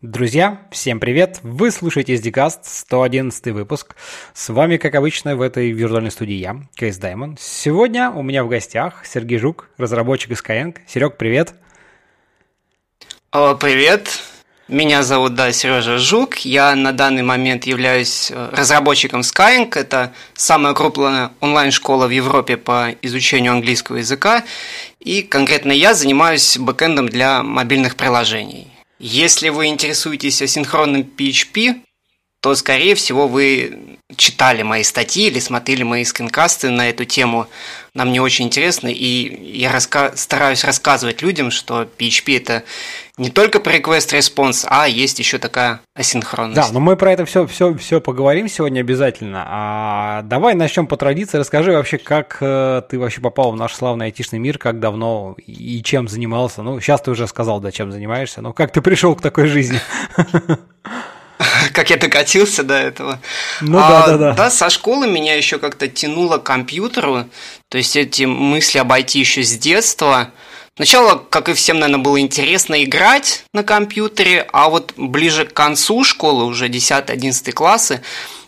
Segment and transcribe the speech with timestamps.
[0.00, 1.40] Друзья, всем привет!
[1.42, 3.96] Вы слушаете SDCast, 111 выпуск.
[4.32, 7.36] С вами, как обычно, в этой виртуальной студии я, Кейс Даймон.
[7.36, 10.76] Сегодня у меня в гостях Сергей Жук, разработчик из Skyeng.
[10.86, 11.54] Серег, привет!
[13.32, 14.20] О, привет!
[14.68, 16.36] Меня зовут, да, Сережа Жук.
[16.44, 19.76] Я на данный момент являюсь э, разработчиком Skyeng.
[19.76, 24.44] Это самая крупная онлайн-школа в Европе по изучению английского языка.
[25.00, 28.77] И конкретно я занимаюсь бэкэндом для мобильных приложений.
[28.98, 31.82] Если вы интересуетесь асинхронным PHP,
[32.40, 37.48] то, скорее всего, вы читали мои статьи или смотрели мои скринкасты на эту тему.
[37.94, 42.62] Нам не очень интересно, и я раска- стараюсь рассказывать людям, что PHP это
[43.16, 46.54] не только про request response, а есть еще такая асинхронность.
[46.54, 49.44] Да, но мы про это все, все, все поговорим сегодня обязательно.
[49.48, 51.38] А давай начнем по традиции.
[51.38, 55.82] Расскажи вообще, как э, ты вообще попал в наш славный айтишный мир, как давно и
[55.82, 56.62] чем занимался.
[56.62, 59.80] Ну, сейчас ты уже сказал, да, чем занимаешься, но как ты пришел к такой жизни?
[61.72, 63.20] как я докатился до этого.
[63.60, 64.32] Ну а, да, да, да.
[64.34, 67.26] Да, со школы меня еще как-то тянуло к компьютеру,
[67.68, 70.30] то есть эти мысли обойти еще с детства.
[70.76, 76.04] Сначала, как и всем, наверное, было интересно играть на компьютере, а вот ближе к концу
[76.04, 78.02] школы, уже 10-11 классы,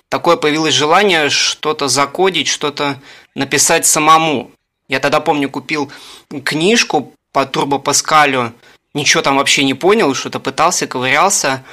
[0.09, 3.01] такое появилось желание что-то закодить, что-то
[3.35, 4.53] написать самому.
[4.89, 5.91] Я тогда, помню, купил
[6.45, 8.53] книжку по Турбо Паскалю,
[8.95, 11.65] ничего там вообще не понял, что-то пытался, ковырялся.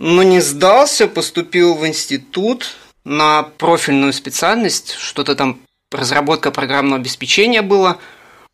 [0.00, 5.58] Но не сдался, поступил в институт на профильную специальность, что-то там
[5.90, 7.98] разработка программного обеспечения было.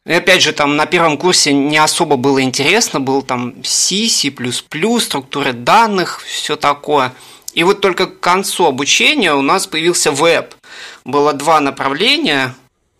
[0.06, 4.32] И опять же, там на первом курсе не особо было интересно, был там C, C++,
[5.00, 7.12] структуры данных, все такое.
[7.52, 10.54] И вот только к концу обучения у нас появился веб.
[11.04, 12.54] Было два направления,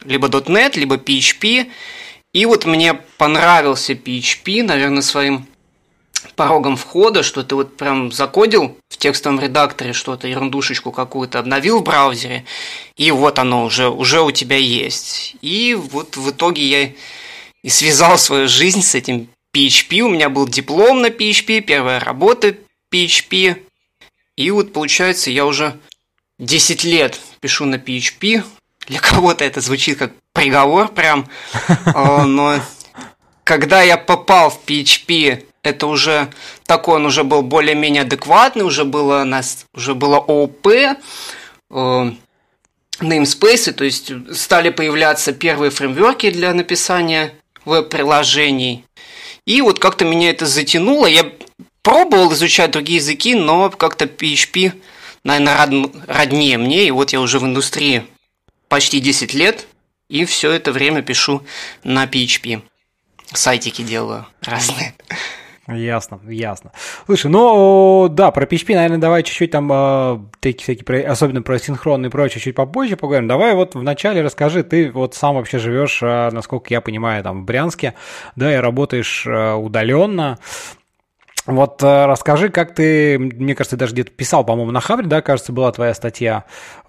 [0.05, 1.71] либо .NET, либо PHP.
[2.35, 5.47] И вот мне понравился PHP, наверное, своим
[6.35, 11.85] порогом входа, что ты вот прям закодил в текстовом редакторе что-то, ерундушечку какую-то, обновил в
[11.85, 12.45] браузере,
[12.97, 15.37] и вот оно уже, уже у тебя есть.
[15.41, 16.91] И вот в итоге я
[17.63, 20.01] и связал свою жизнь с этим PHP.
[20.01, 22.57] У меня был диплом на PHP, первая работа
[22.93, 23.57] PHP.
[24.37, 25.79] И вот получается, я уже
[26.39, 28.45] 10 лет пишу на PHP.
[28.87, 31.27] Для кого-то это звучит как приговор прям.
[31.87, 32.61] А, но
[33.45, 36.31] когда я попал в PHP это уже
[36.67, 42.13] такой, он уже был более-менее адекватный, уже было, нас, уже было ООП, э,
[43.01, 47.33] namespace, то есть стали появляться первые фреймворки для написания
[47.65, 48.85] веб-приложений.
[49.47, 51.07] И вот как-то меня это затянуло.
[51.07, 51.33] Я
[51.83, 54.73] пробовал изучать другие языки, но как-то PHP,
[55.25, 56.87] наверное, роднее мне.
[56.87, 58.07] И вот я уже в индустрии
[58.69, 59.67] почти 10 лет,
[60.09, 61.43] и все это время пишу
[61.83, 62.63] на PHP.
[63.33, 64.95] Сайтики делаю разные.
[65.67, 66.73] Ясно, ясно.
[67.07, 72.09] Слушай, ну да, про PHP, наверное, давай чуть-чуть там, э, такие всякие, особенно про синхронные
[72.09, 73.29] и прочее, чуть попозже поговорим.
[73.29, 77.45] Давай вот вначале расскажи, ты вот сам вообще живешь, э, насколько я понимаю, там в
[77.47, 77.95] Брянске,
[78.37, 80.39] да, и работаешь э, удаленно.
[81.47, 85.71] Вот расскажи, как ты, мне кажется, даже где-то писал, по-моему, на Хабре, да, кажется, была
[85.73, 86.45] твоя статья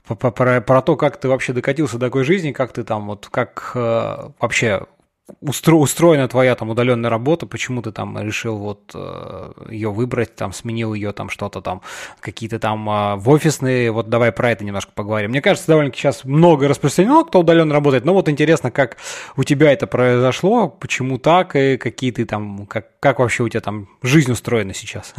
[0.08, 3.28] про, про, про то, как ты вообще докатился до такой жизни, как ты там, вот,
[3.30, 4.86] как э, вообще
[5.42, 10.54] устро, устроена твоя там удаленная работа, почему ты там решил вот э, ее выбрать, там
[10.54, 11.82] сменил ее там что-то там,
[12.20, 15.32] какие-то там э, в офисные, вот давай про это немножко поговорим.
[15.32, 18.98] Мне кажется, довольно-таки сейчас много распространено, кто удаленно работает, но вот интересно, как
[19.36, 23.62] у тебя это произошло, почему так, и какие ты там, как, как вообще у тебя
[23.62, 25.14] там жизнь устроена сейчас?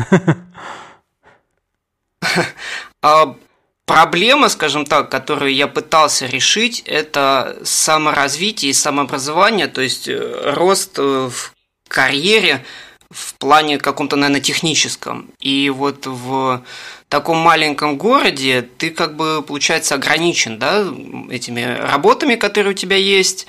[3.87, 10.99] Проблема, скажем так, которую я пытался решить, это саморазвитие и самообразование, то есть э, рост
[10.99, 11.55] э, в
[11.87, 12.65] карьере
[13.11, 15.31] в плане каком-то, наверное, техническом.
[15.41, 16.65] И вот в
[17.09, 20.85] таком маленьком городе ты как бы, получается, ограничен, да,
[21.31, 23.47] этими работами, которые у тебя есть.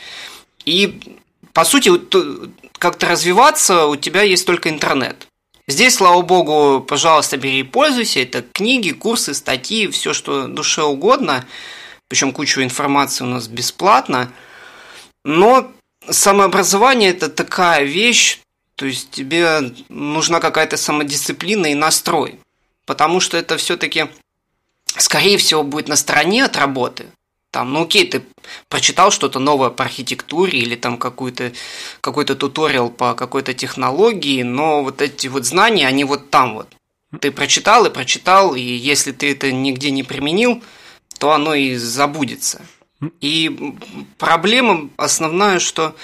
[0.65, 1.17] И,
[1.51, 1.91] по сути,
[2.77, 5.27] как-то развиваться у тебя есть только интернет.
[5.69, 8.21] Здесь, слава богу, пожалуйста, бери и пользуйся.
[8.21, 11.45] Это книги, курсы, статьи, все, что душе угодно.
[12.07, 14.31] Причем кучу информации у нас бесплатно.
[15.25, 15.69] Но
[16.09, 18.39] самообразование– это такая вещь,
[18.75, 22.39] то есть тебе нужна какая-то самодисциплина и настрой.
[22.85, 24.05] Потому что это все-таки,
[24.85, 27.07] скорее всего, будет на стороне от работы.
[27.51, 28.23] Там, ну окей, ты
[28.67, 31.53] прочитал что-то новое по архитектуре или там какой-то
[32.01, 36.67] какой-то туториал по какой-то технологии, но вот эти вот знания, они вот там вот.
[37.21, 40.61] Ты прочитал и прочитал, и если ты это нигде не применил,
[41.19, 42.65] то оно и забудется.
[43.21, 43.75] И
[44.17, 45.95] проблема основная, что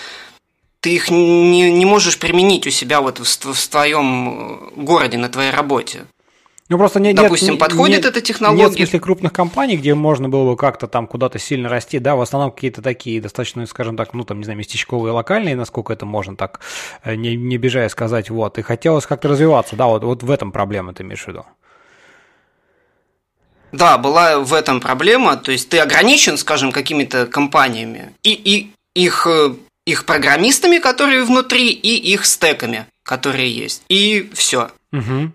[0.79, 5.51] ты их не, не можешь применить у себя вот в, в твоем городе, на твоей
[5.51, 6.05] работе.
[6.69, 8.63] Ну, просто не, Допустим, нет, подходит нет, эта технология.
[8.63, 12.15] Нет в смысле крупных компаний, где можно было бы как-то там куда-то сильно расти, да,
[12.15, 16.05] в основном какие-то такие достаточно, скажем так, ну, там, не знаю, местечковые, локальные, насколько это
[16.05, 16.61] можно так,
[17.03, 20.53] э, не, не бежая сказать, вот, и хотелось как-то развиваться, да, вот, вот в этом
[20.53, 21.45] проблема ты имеешь в виду.
[23.73, 29.27] Да, была в этом проблема, то есть ты ограничен, скажем, какими-то компаниями и, и их,
[29.27, 29.55] э,
[29.85, 34.69] их программистами, которые внутри, и их стеками, которые есть, и все.
[34.93, 35.31] Угу.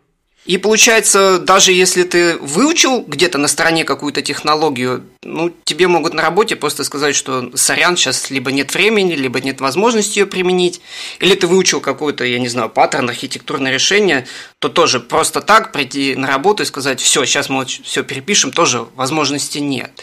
[0.49, 6.23] И получается, даже если ты выучил где-то на стороне какую-то технологию, ну, тебе могут на
[6.23, 10.81] работе просто сказать, что сорян, сейчас либо нет времени, либо нет возможности ее применить,
[11.21, 14.27] или ты выучил какой-то, я не знаю, паттерн, архитектурное решение,
[14.59, 18.87] то тоже просто так прийти на работу и сказать, все, сейчас мы все перепишем, тоже
[18.95, 20.03] возможности нет.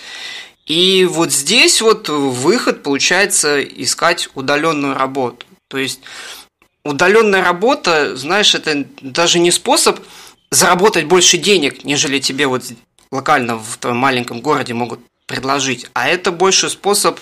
[0.67, 5.47] И вот здесь вот выход получается искать удаленную работу.
[5.69, 6.01] То есть
[6.83, 9.99] удаленная работа, знаешь, это даже не способ
[10.51, 12.63] заработать больше денег, нежели тебе вот
[13.11, 15.87] локально в твоем маленьком городе могут предложить.
[15.93, 17.19] А это больше способ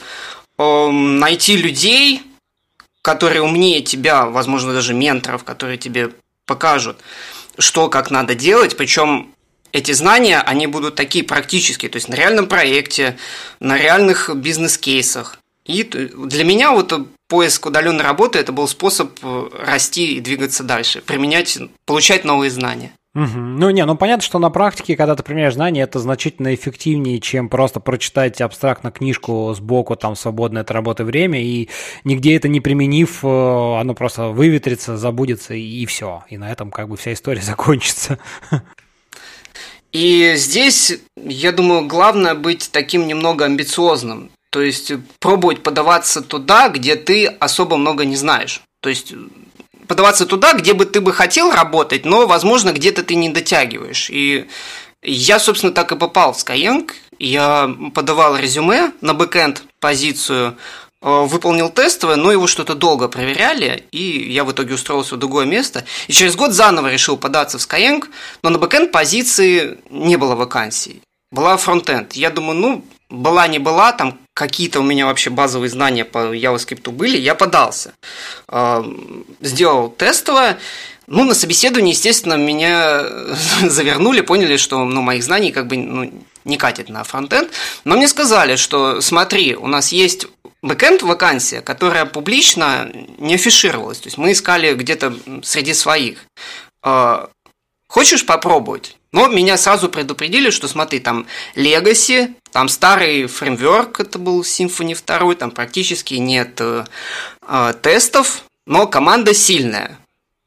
[0.57, 2.23] э, найти людей,
[3.01, 6.11] которые умнее тебя, возможно, даже менторов, которые тебе
[6.45, 6.97] покажут,
[7.57, 8.77] что как надо делать.
[8.77, 9.33] Причем
[9.71, 13.17] эти знания, они будут такие практические, то есть на реальном проекте,
[13.59, 15.37] на реальных бизнес-кейсах.
[15.65, 16.93] И для меня вот
[17.29, 22.91] поиск удаленной работы это был способ э, расти и двигаться дальше, применять, получать новые знания.
[23.15, 23.37] Угу.
[23.37, 27.47] Ну, не, ну понятно, что на практике, когда ты применяешь знания, это значительно эффективнее, чем
[27.47, 31.69] просто прочитать абстрактно книжку сбоку, там, свободное от работы время, и
[32.03, 33.27] нигде это не применив, э,
[33.79, 36.23] оно просто выветрится, забудется, и все.
[36.29, 38.17] И на этом как бы вся история закончится.
[39.91, 44.31] И здесь, я думаю, главное быть таким немного амбициозным.
[44.49, 48.61] То есть пробовать подаваться туда, где ты особо много не знаешь.
[48.81, 49.13] То есть
[49.93, 54.09] подаваться туда, где бы ты бы хотел работать, но, возможно, где-то ты не дотягиваешь.
[54.09, 54.47] И
[55.03, 56.89] я, собственно, так и попал в Skyeng.
[57.19, 60.57] Я подавал резюме на бэкенд позицию,
[61.03, 65.45] э, выполнил тестовое, но его что-то долго проверяли, и я в итоге устроился в другое
[65.45, 65.85] место.
[66.07, 68.03] И через год заново решил податься в Skyeng,
[68.41, 71.03] но на бэкенд позиции не было вакансий.
[71.31, 72.13] Была фронтенд.
[72.13, 76.89] Я думаю, ну, была не была, там какие-то у меня вообще базовые знания по JavaScript
[76.91, 77.93] были, я подался.
[78.47, 78.83] А,
[79.39, 80.57] сделал тестовое,
[81.05, 83.03] ну, на собеседовании, естественно, меня
[83.61, 87.51] завернули, поняли, что ну, моих знаний как бы ну, не катит на фронтенд.
[87.83, 90.27] Но мне сказали, что смотри, у нас есть
[90.61, 93.99] бэкенд вакансия, которая публично не афишировалась.
[93.99, 95.13] То есть мы искали где-то
[95.43, 96.25] среди своих.
[96.81, 97.29] А,
[97.87, 98.97] хочешь попробовать?
[99.11, 105.35] Но меня сразу предупредили, что смотри, там Legacy, там старый фреймворк, это был Symfony 2,
[105.35, 106.85] там практически нет э,
[107.41, 109.97] э, тестов, но команда сильная.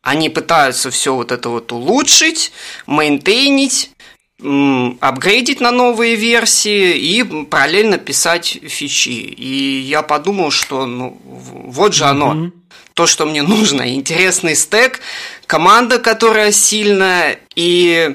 [0.02, 2.52] Они пытаются все вот это вот улучшить,
[2.86, 3.90] мейнтейнить,
[4.38, 9.08] апгрейдить на новые версии и параллельно писать фичи.
[9.08, 12.52] И я подумал, что ну, вот же оно, mm-hmm.
[12.94, 13.94] то, что мне нужно.
[13.94, 15.00] Интересный стек,
[15.48, 18.14] команда, которая сильная, и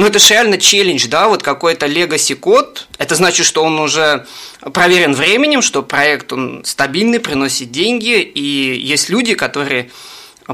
[0.00, 2.88] ну, это же реально челлендж, да, вот какой-то legacy код.
[2.96, 4.26] Это значит, что он уже
[4.72, 9.90] проверен временем, что проект он стабильный, приносит деньги, и есть люди, которые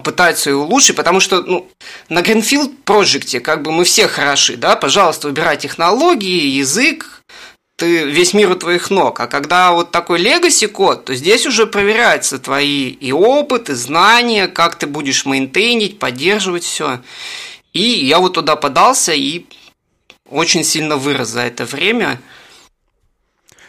[0.02, 1.68] пытаются его улучшить, потому что ну,
[2.08, 7.22] на Greenfield Project как бы мы все хороши, да, пожалуйста, выбирай технологии, язык,
[7.76, 9.20] ты весь мир у твоих ног.
[9.20, 14.48] А когда вот такой legacy код, то здесь уже проверяются твои и опыт, и знания,
[14.48, 16.98] как ты будешь мейнтейнить, поддерживать все.
[17.76, 19.44] И я вот туда подался и
[20.30, 22.18] очень сильно вырос за это время.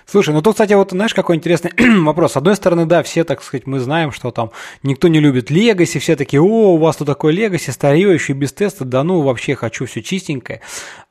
[0.05, 1.73] Слушай, ну тут, кстати, вот знаешь, какой интересный
[2.05, 2.31] вопрос.
[2.31, 5.99] С одной стороны, да, все, так сказать, мы знаем, что там никто не любит Legacy,
[5.99, 9.55] все такие, о, у вас тут такой Legacy, старье, еще без теста, да ну, вообще
[9.55, 10.61] хочу все чистенькое.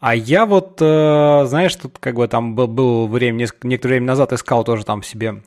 [0.00, 4.32] А я вот, э, знаешь, тут как бы там был, был время, некоторое время назад
[4.32, 5.42] искал тоже там себе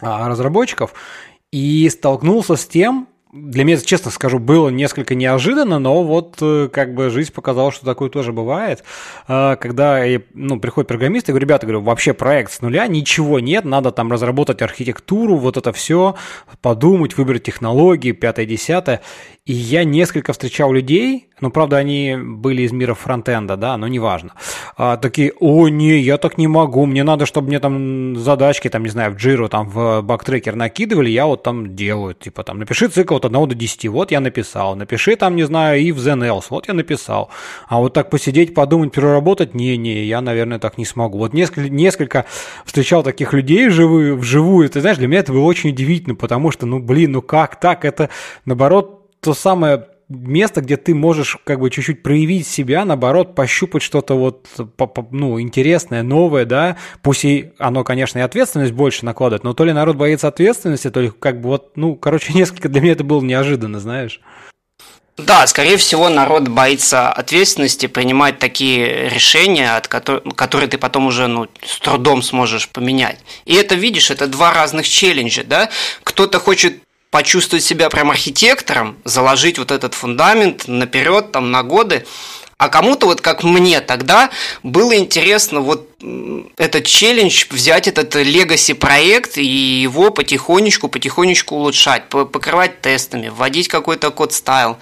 [0.00, 0.92] а, разработчиков,
[1.50, 6.94] и столкнулся с тем, для меня, честно скажу, было несколько неожиданно, но вот э, как
[6.94, 8.84] бы жизнь показала, что такое тоже бывает.
[9.26, 13.64] А, когда ну, приходит программист, я говорю, ребята, говорю, вообще проект с нуля, ничего нет,
[13.64, 16.14] надо там разработать архитектуру, вот это все,
[16.62, 19.00] подумать, выбрать технологии, пятое, десятое.
[19.46, 24.30] И я несколько встречал людей, ну, правда, они были из мира фронтенда, да, но неважно.
[24.78, 28.82] А, такие, о, не, я так не могу, мне надо, чтобы мне там задачки, там,
[28.82, 32.88] не знаю, в Jira, там, в бактрекер накидывали, я вот там делаю, типа, там, напиши
[32.88, 36.46] цикл от 1 до 10, вот я написал, напиши там, не знаю, и в ZenElse,
[36.48, 37.28] вот я написал.
[37.68, 41.18] А вот так посидеть, подумать, переработать, не-не, я, наверное, так не смогу.
[41.18, 42.24] Вот несколько, несколько
[42.64, 46.64] встречал таких людей вживую, вживую, ты знаешь, для меня это было очень удивительно, потому что,
[46.64, 48.08] ну, блин, ну как так, это,
[48.46, 54.14] наоборот, то самое место, где ты можешь как бы чуть-чуть проявить себя, наоборот, пощупать что-то
[54.14, 54.46] вот,
[55.10, 59.72] ну, интересное, новое, да, пусть и оно, конечно, и ответственность больше накладывает, но то ли
[59.72, 63.22] народ боится ответственности, то ли как бы вот, ну, короче, несколько для меня это было
[63.22, 64.20] неожиданно, знаешь.
[65.16, 71.28] Да, скорее всего, народ боится ответственности принимать такие решения, от которых, которые ты потом уже
[71.28, 73.20] ну, с трудом сможешь поменять.
[73.44, 75.70] И это, видишь, это два разных челленджа, да?
[76.02, 76.83] Кто-то хочет
[77.14, 82.04] почувствовать себя прям архитектором, заложить вот этот фундамент наперед, там, на годы.
[82.58, 84.30] А кому-то, вот как мне тогда,
[84.64, 85.88] было интересно вот
[86.56, 94.10] этот челлендж, взять этот легаси проект и его потихонечку, потихонечку улучшать, покрывать тестами, вводить какой-то
[94.10, 94.76] код стайл.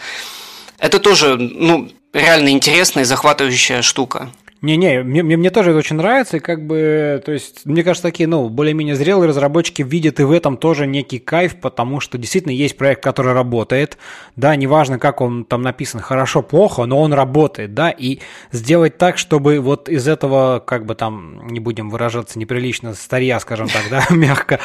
[0.78, 4.32] Это тоже, ну, реально интересная и захватывающая штука.
[4.62, 8.04] Не-не, мне, мне, мне тоже это очень нравится, и как бы, то есть, мне кажется,
[8.09, 12.52] такие, ну, более-менее зрелые разработчики видят и в этом тоже некий кайф, потому что действительно
[12.52, 13.99] есть проект, который работает,
[14.37, 18.21] да, неважно, как он там написан, хорошо, плохо, но он работает, да, и
[18.52, 23.66] сделать так, чтобы вот из этого, как бы там, не будем выражаться неприлично, старья, скажем
[23.66, 24.61] так, да, мягко,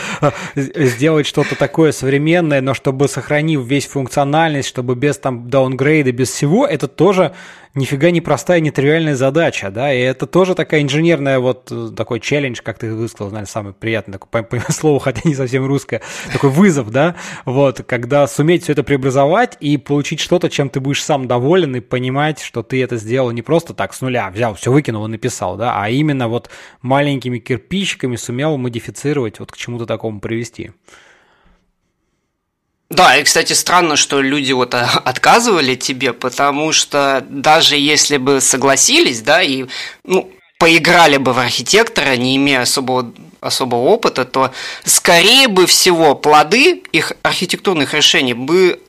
[0.54, 6.68] сделать что-то такое современное, но чтобы сохранив весь функциональность, чтобы без там даунгрейда, без всего,
[6.68, 7.34] это тоже
[7.76, 12.60] нифига не простая, нетривиальная задача, да, и это тоже такая инженерная вот э, такой челлендж,
[12.64, 16.50] как ты высказал, наверное, самый приятный такой по, по слову, хотя не совсем русское, такой
[16.50, 21.28] вызов, да, вот, когда суметь все это преобразовать и получить что-то, чем ты будешь сам
[21.28, 25.06] доволен и понимать, что ты это сделал не просто так с нуля, взял, все выкинул
[25.06, 26.50] и написал, да, а именно вот
[26.82, 30.72] маленькими кирпичиками сумел модифицировать, вот к чему-то такому привести.
[32.90, 38.40] Да, и, кстати, странно, что люди вот а, отказывали тебе, потому что даже если бы
[38.40, 39.66] согласились, да, и,
[40.06, 44.52] ну, поиграли бы в архитектора, не имея особого, особого опыта, то,
[44.86, 48.80] скорее бы всего, плоды их архитектурных решений бы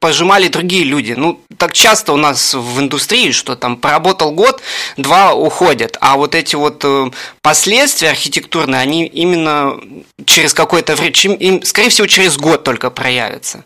[0.00, 1.14] пожимали другие люди.
[1.16, 4.62] Ну, так часто у нас в индустрии, что там поработал год,
[4.96, 7.10] два уходят, а вот эти вот э,
[7.42, 9.80] последствия архитектурные, они именно
[10.24, 13.64] через какое-то время, им, скорее всего, через год только проявятся.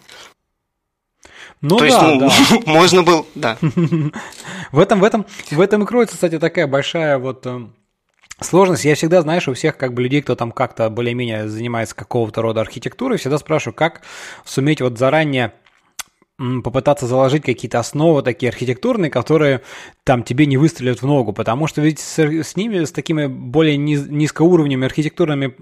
[1.62, 2.32] Ну То да, есть, ну, да.
[2.72, 3.58] можно было, да.
[4.72, 7.66] в этом, в этом, в этом и кроется, кстати, такая большая вот э,
[8.40, 12.40] Сложность, я всегда, знаешь, у всех как бы людей, кто там как-то более-менее занимается какого-то
[12.40, 14.00] рода архитектурой, всегда спрашиваю, как
[14.46, 15.52] суметь вот заранее
[16.64, 19.60] попытаться заложить какие-то основы такие архитектурные, которые
[20.04, 23.76] там тебе не выстрелят в ногу, потому что ведь с, с ними, с такими более
[23.76, 25.54] низ, низкоуровневыми архитектурными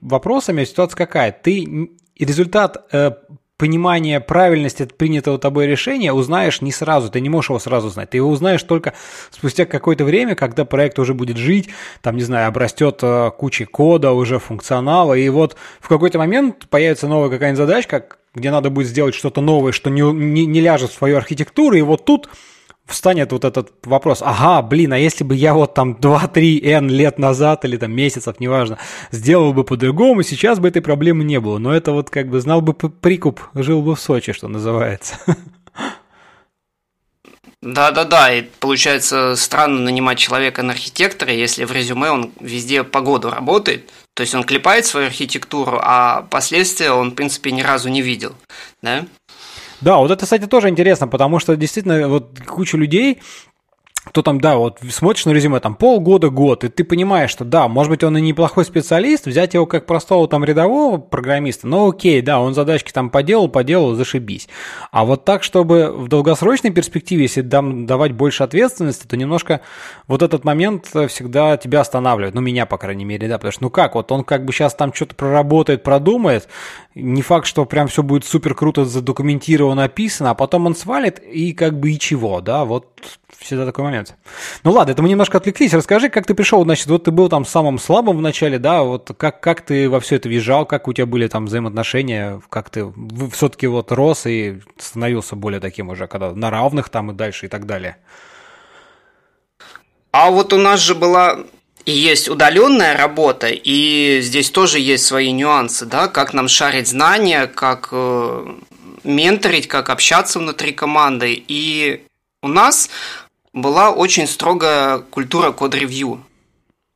[0.00, 1.32] вопросами ситуация какая?
[1.32, 3.10] Ты результат э,
[3.56, 8.18] понимания правильности принятого тобой решения узнаешь не сразу, ты не можешь его сразу знать, ты
[8.18, 8.94] его узнаешь только
[9.30, 11.70] спустя какое-то время, когда проект уже будет жить,
[12.02, 17.08] там, не знаю, обрастет э, куча кода, уже функционала, и вот в какой-то момент появится
[17.08, 20.94] новая какая-нибудь задачка, где надо будет сделать что-то новое, что не, не, не ляжет в
[20.94, 22.28] свою архитектуру, и вот тут
[22.86, 27.18] встанет вот этот вопрос, ага, блин, а если бы я вот там 2-3 N лет
[27.18, 28.78] назад или там месяцев, неважно,
[29.10, 31.58] сделал бы по-другому, сейчас бы этой проблемы не было.
[31.58, 35.16] Но это вот как бы знал бы прикуп, жил бы в Сочи, что называется.
[37.62, 43.30] Да-да-да, и получается странно нанимать человека на архитектора, если в резюме он везде по году
[43.30, 48.00] работает, то есть он клепает свою архитектуру, а последствия он, в принципе, ни разу не
[48.00, 48.34] видел,
[48.80, 49.06] да?
[49.80, 53.20] Да, вот это, кстати, тоже интересно, потому что действительно вот куча людей,
[54.04, 57.68] кто там, да, вот смотришь на резюме, там полгода, год, и ты понимаешь, что да,
[57.68, 62.20] может быть, он и неплохой специалист, взять его как простого там рядового программиста, ну окей,
[62.20, 64.48] да, он задачки там поделал, поделал, зашибись.
[64.92, 69.62] А вот так, чтобы в долгосрочной перспективе, если дам, давать больше ответственности, то немножко
[70.06, 73.70] вот этот момент всегда тебя останавливает, ну меня, по крайней мере, да, потому что ну
[73.70, 76.48] как, вот он как бы сейчас там что-то проработает, продумает,
[76.94, 81.52] не факт, что прям все будет супер круто задокументировано, описано, а потом он свалит и
[81.52, 82.86] как бы и чего, да, вот
[83.38, 84.14] всегда такой момент.
[84.62, 85.74] Ну ладно, это мы немножко отвлеклись.
[85.74, 89.10] Расскажи, как ты пришел, значит, вот ты был там самым слабым в начале, да, вот
[89.16, 92.92] как, как ты во все это въезжал, как у тебя были там взаимоотношения, как ты
[93.32, 97.48] все-таки вот рос и становился более таким уже, когда на равных там и дальше и
[97.48, 97.96] так далее.
[100.12, 101.38] А вот у нас же была
[101.84, 107.46] и есть удаленная работа, и здесь тоже есть свои нюансы, да, как нам шарить знания,
[107.46, 108.54] как э,
[109.04, 111.44] менторить, как общаться внутри команды.
[111.46, 112.04] И
[112.42, 112.88] у нас
[113.54, 116.22] была очень строгая культура код-ревью.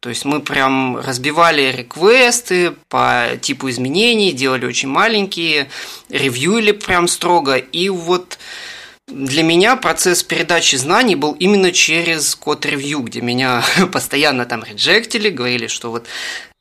[0.00, 5.70] То есть мы прям разбивали реквесты по типу изменений, делали очень маленькие,
[6.08, 7.56] ревьюили прям строго.
[7.56, 8.38] И вот
[9.08, 15.66] для меня процесс передачи знаний был именно через код-ревью, где меня постоянно там реджектили, говорили,
[15.66, 16.06] что вот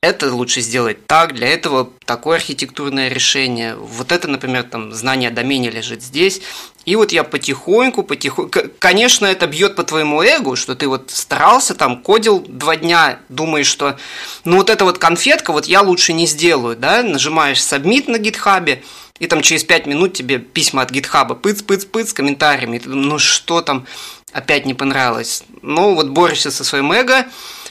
[0.01, 3.75] это лучше сделать так, для этого такое архитектурное решение.
[3.75, 6.41] Вот это, например, там знание о домене лежит здесь.
[6.87, 8.61] И вот я потихоньку, потихоньку...
[8.79, 13.67] Конечно, это бьет по твоему эго, что ты вот старался, там, кодил два дня, думаешь,
[13.67, 13.97] что
[14.45, 18.83] ну вот эта вот конфетка, вот я лучше не сделаю, да, нажимаешь submit на гитхабе,
[19.19, 23.19] и там через пять минут тебе письма от гитхаба, пыц-пыц-пыц с комментариями, ты думаешь, ну
[23.19, 23.85] что там,
[24.31, 25.43] опять не понравилось.
[25.61, 27.25] Ну вот борешься со своим эго,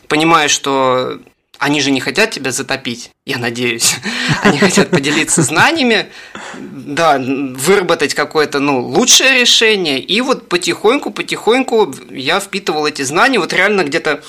[0.08, 1.20] понимаешь, что
[1.58, 3.96] они же не хотят тебя затопить, я надеюсь.
[4.42, 6.08] Они хотят поделиться знаниями,
[6.54, 9.98] да, выработать какое-то, ну, лучшее решение.
[10.00, 13.38] И вот потихоньку, потихоньку я впитывал эти знания.
[13.38, 14.22] Вот реально где-то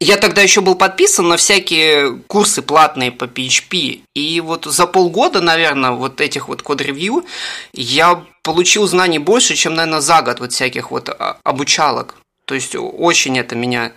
[0.00, 4.00] я тогда еще был подписан на всякие курсы платные по PHP.
[4.14, 7.24] И вот за полгода, наверное, вот этих вот код-ревью
[7.72, 12.16] я получил знаний больше, чем, наверное, за год вот всяких вот а, обучалок.
[12.46, 13.92] То есть очень это меня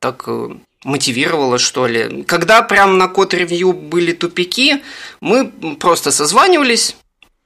[0.00, 0.50] так э,
[0.84, 2.22] мотивировало, что ли.
[2.24, 4.82] Когда прям на код-ревью были тупики,
[5.20, 6.96] мы просто созванивались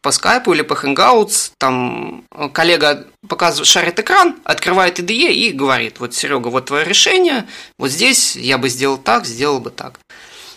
[0.03, 6.13] по скайпу или по Hangouts, там коллега показывает, шарит экран, открывает IDE и говорит, вот,
[6.13, 7.47] Серега, вот твое решение,
[7.79, 10.01] вот здесь я бы сделал так, сделал бы так.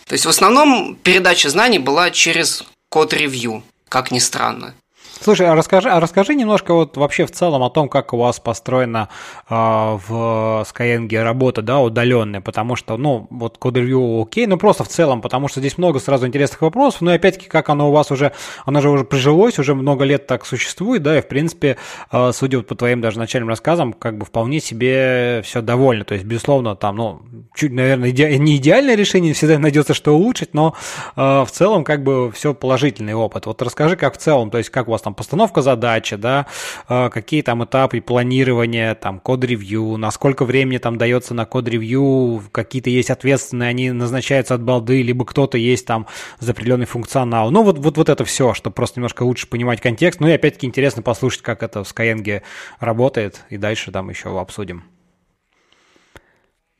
[0.07, 4.73] То есть, в основном передача знаний была через код-ревью, как ни странно.
[5.21, 8.39] Слушай, а расскажи, а расскажи немножко вот вообще в целом о том, как у вас
[8.39, 9.09] построена
[9.49, 14.89] э, в Skyeng работа, да, удаленная, потому что, ну, вот ревью окей, ну просто в
[14.89, 18.11] целом, потому что здесь много сразу интересных вопросов, ну и опять-таки, как оно у вас
[18.11, 18.33] уже,
[18.65, 21.77] оно же уже прижилось, уже много лет так существует, да, и в принципе,
[22.11, 26.25] э, судя по твоим даже начальным рассказам, как бы вполне себе все довольно, то есть,
[26.25, 27.21] безусловно, там, ну,
[27.55, 28.37] чуть, наверное, иде...
[28.37, 30.75] не идеальное решение, всегда найдется, что улучшить, но
[31.15, 33.45] э, в целом, как бы, все положительный опыт.
[33.45, 36.47] Вот расскажи, как в целом, то есть, как у вас там постановка задачи, да,
[36.89, 43.11] э, какие там этапы планирования, там, код-ревью, насколько времени там дается на код-ревью, какие-то есть
[43.11, 46.07] ответственные, они назначаются от балды, либо кто-то есть там
[46.39, 47.51] за определенный функционал.
[47.51, 50.19] Ну, вот, вот, вот это все, чтобы просто немножко лучше понимать контекст.
[50.19, 52.41] Ну и опять-таки интересно послушать, как это в Skyeng
[52.79, 54.83] работает, и дальше там еще обсудим.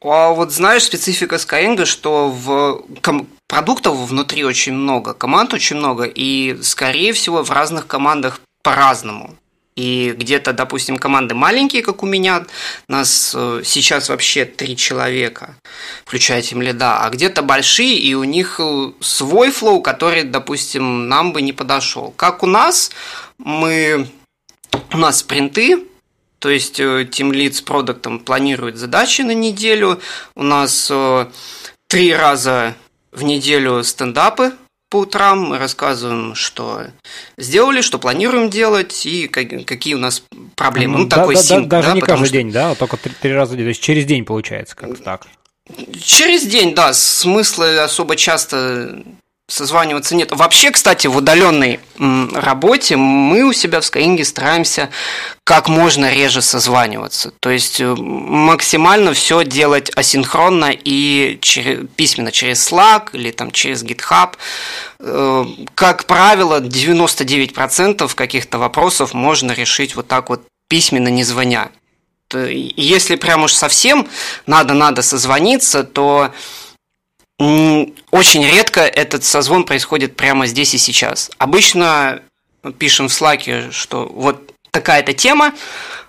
[0.02, 6.04] А вот знаешь, специфика Skyeng, что в ком- продуктов внутри очень много, команд очень много,
[6.04, 9.36] и, скорее всего, в разных командах по-разному.
[9.76, 12.46] И где-то, допустим, команды маленькие, как у меня,
[12.88, 15.56] нас э, сейчас вообще три человека,
[16.06, 21.34] включая тем лида, а где-то большие, и у них э, свой флоу, который, допустим, нам
[21.34, 22.14] бы не подошел.
[22.16, 22.92] Как у нас,
[23.38, 24.08] мы
[24.94, 25.84] у нас спринты,
[26.40, 30.00] то есть Team Lead с продуктом планирует задачи на неделю.
[30.36, 31.26] У нас э,
[31.90, 32.76] три раза
[33.16, 34.54] в неделю стендапы
[34.90, 35.42] по утрам.
[35.42, 36.84] Мы рассказываем, что
[37.38, 40.24] сделали, что планируем делать и какие у нас
[40.56, 40.98] проблемы.
[40.98, 42.34] Ну, ну да, такой да, синк, Даже да, не каждый что...
[42.34, 43.66] день, да, а только три, три раза в день.
[43.66, 45.28] То есть через день получается как-то так.
[46.00, 49.04] Через день, да, смысла особо часто
[49.48, 50.32] созваниваться нет.
[50.32, 54.90] Вообще, кстати, в удаленной работе мы у себя в Skyeng стараемся
[55.44, 57.32] как можно реже созваниваться.
[57.40, 63.84] То есть э, максимально все делать асинхронно и через, письменно через Slack или там через
[63.84, 64.34] GitHub.
[65.00, 71.70] Э, как правило, 99% каких-то вопросов можно решить вот так вот письменно, не звоня.
[72.34, 74.08] Если прям уж совсем
[74.48, 76.32] надо-надо созвониться, то
[77.38, 81.32] очень редко этот созвон происходит прямо здесь и сейчас.
[81.38, 82.22] Обычно
[82.78, 85.54] пишем в Slack, что вот такая-то тема,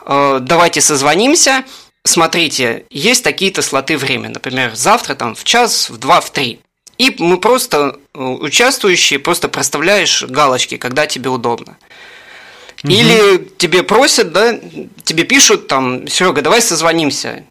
[0.07, 1.65] э, давайте созвонимся,
[2.05, 6.61] смотрите, есть такие-то слоты времени, например, завтра там в час, в два, в три.
[6.99, 11.77] И мы просто, э, участвующие, просто проставляешь галочки, когда тебе удобно.
[12.83, 12.93] Угу.
[12.93, 14.59] Или тебе просят, да,
[15.05, 17.45] тебе пишут там, Серега, давай созвонимся.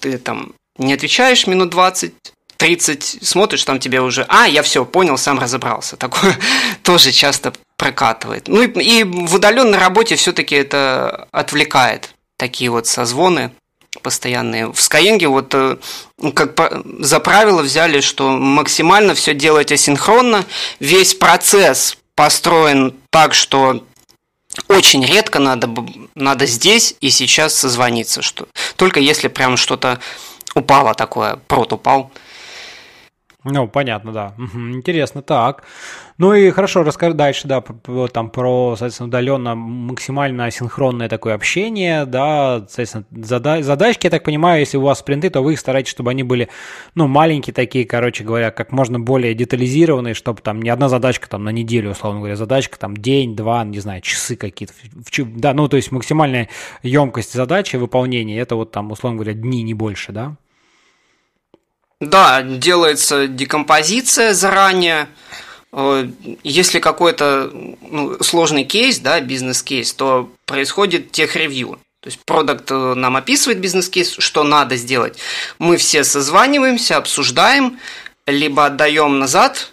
[0.00, 2.12] Ты там не отвечаешь минут 20,
[2.58, 5.96] 30 смотришь, там тебе уже, а, я все понял, сам разобрался.
[5.96, 6.36] Такое
[6.82, 8.48] тоже часто прокатывает.
[8.48, 13.52] Ну и, и в удаленной работе все-таки это отвлекает такие вот созвоны
[14.02, 14.66] постоянные.
[14.66, 15.76] В Skyeng вот э,
[16.34, 20.44] как за правило взяли, что максимально все делать асинхронно.
[20.80, 23.84] Весь процесс построен так, что
[24.68, 25.68] очень редко надо,
[26.14, 28.22] надо здесь и сейчас созвониться.
[28.22, 30.00] Что, только если прям что-то
[30.54, 32.10] упало такое, прот упал.
[33.50, 34.34] Ну, понятно, да.
[34.54, 35.22] Интересно.
[35.22, 35.64] Так.
[36.18, 37.62] Ну и хорошо, расскажи дальше, да,
[38.12, 44.58] там про, соответственно, удаленно максимально асинхронное такое общение, да, соответственно, зада задачки, я так понимаю,
[44.58, 46.48] если у вас спринты, то вы их стараетесь, чтобы они были,
[46.96, 51.44] ну, маленькие такие, короче говоря, как можно более детализированные, чтобы там не одна задачка там
[51.44, 54.74] на неделю, условно говоря, задачка там день, два, не знаю, часы какие-то,
[55.36, 56.48] да, ну, то есть максимальная
[56.82, 60.36] емкость задачи выполнения, это вот там, условно говоря, дни, не больше, да?
[62.00, 65.08] Да, делается декомпозиция заранее.
[65.72, 66.08] Э,
[66.44, 71.78] если какой-то ну, сложный кейс, да, бизнес-кейс, то происходит тех-ревью.
[72.00, 75.18] То есть продукт э, нам описывает бизнес-кейс, что надо сделать.
[75.58, 77.78] Мы все созваниваемся, обсуждаем,
[78.26, 79.72] либо отдаем назад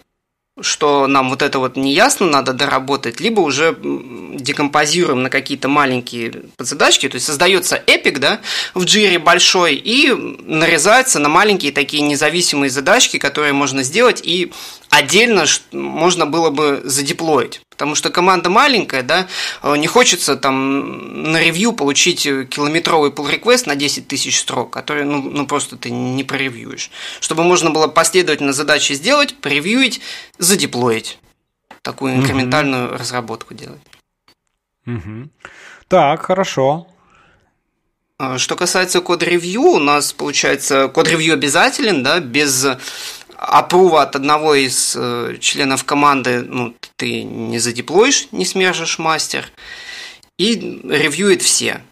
[0.60, 6.44] что нам вот это вот не ясно, надо доработать, либо уже декомпозируем на какие-то маленькие
[6.56, 8.40] подзадачки, то есть создается эпик, да,
[8.74, 14.52] в джире большой, и нарезается на маленькие такие независимые задачки, которые можно сделать, и
[14.88, 17.60] отдельно можно было бы задеплоить.
[17.76, 19.28] Потому что команда маленькая, да,
[19.62, 25.04] э, не хочется там на ревью получить километровый pull request на 10 тысяч строк, который,
[25.04, 26.90] ну, ну просто ты не проревьюешь.
[27.20, 30.00] Чтобы можно было последовательно задачи сделать, превьюить,
[30.38, 31.18] задеплоить.
[31.82, 32.96] Такую инкрементальную угу.
[32.96, 33.82] разработку делать.
[34.86, 35.28] Угу.
[35.88, 36.86] Так, хорошо.
[38.18, 42.66] Э, что касается код-ревью, у нас получается код-ревью обязателен, да, без
[43.46, 49.50] апрува от одного из э, членов команды ну, ты не задеплоишь, не смержишь мастер,
[50.38, 50.54] и
[50.84, 51.82] ревьюет все.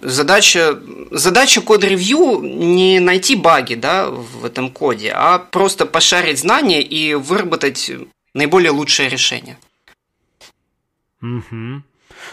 [0.00, 0.78] Задача,
[1.10, 7.90] задача код-ревью не найти баги да, в этом коде, а просто пошарить знания и выработать
[8.34, 9.56] наиболее лучшее решение.
[11.22, 11.82] Угу.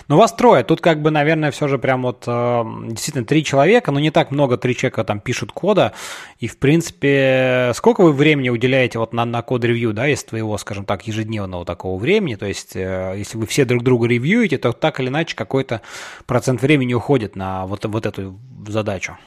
[0.07, 0.63] Но вас трое.
[0.63, 4.31] Тут как бы, наверное, все же прям вот э, действительно три человека, но не так
[4.31, 5.93] много три человека там пишут кода.
[6.39, 10.85] И, в принципе, сколько вы времени уделяете вот на, на код-ревью, да, из твоего, скажем
[10.85, 12.35] так, ежедневного такого времени?
[12.35, 15.81] То есть, э, если вы все друг друга ревьюете, то так или иначе какой-то
[16.25, 19.17] процент времени уходит на вот, вот эту задачу.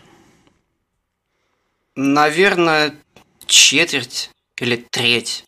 [1.97, 2.95] Наверное,
[3.47, 5.45] четверть или треть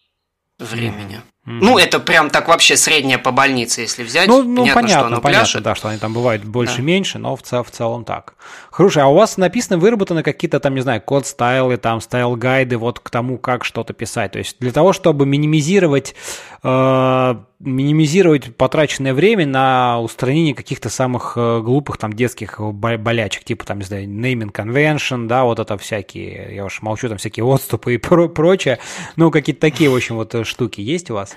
[0.58, 1.16] времени.
[1.16, 1.35] Mm-hmm.
[1.46, 1.58] Mm-hmm.
[1.60, 4.26] Ну, это прям так вообще среднее по больнице, если взять.
[4.26, 5.62] Ну, ну понятно, понятно, что оно понятно, пляшет.
[5.62, 7.20] да, что они там бывают больше-меньше, да.
[7.20, 8.34] но в, цел, в целом так.
[8.72, 12.35] Хорошо, а у вас написаны, выработаны какие-то там, не знаю, code style ы, там, style
[12.35, 14.32] guide ы вот к тому, как что-то писать.
[14.32, 16.16] То есть для того, чтобы минимизировать,
[16.64, 23.78] э, минимизировать потраченное время на устранение каких-то самых э, глупых там детских болячек, типа там,
[23.78, 27.98] не знаю, naming convention, да, вот это всякие, я уж молчу, там всякие отступы и
[27.98, 28.80] про прочее.
[29.14, 31.35] Ну, какие-то такие, в общем, вот штуки есть у вас?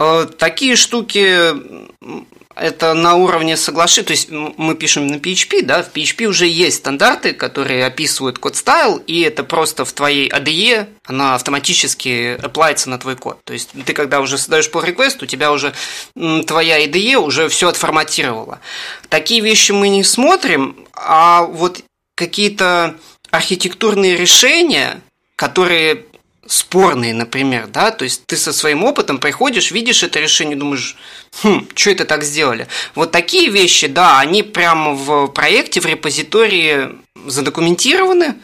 [0.00, 1.52] Э, такие штуки
[2.56, 6.78] это на уровне соглашения, то есть мы пишем на PHP, да, в PHP уже есть
[6.78, 12.98] стандарты, которые описывают код стайл, и это просто в твоей ADE, она автоматически оплается на
[12.98, 13.38] твой код.
[13.44, 15.72] То есть ты когда уже создаешь pull request, у тебя уже
[16.46, 18.60] твоя IDE уже все отформатировала.
[19.08, 21.82] Такие вещи мы не смотрим, а вот
[22.14, 22.96] какие-то
[23.30, 25.00] архитектурные решения,
[25.36, 26.04] которые
[26.50, 30.96] спорные, например, да, то есть ты со своим опытом приходишь, видишь это решение, думаешь,
[31.42, 32.66] хм, что это так сделали?
[32.96, 36.88] Вот такие вещи, да, они прямо в проекте, в репозитории
[37.24, 38.34] задокументированы,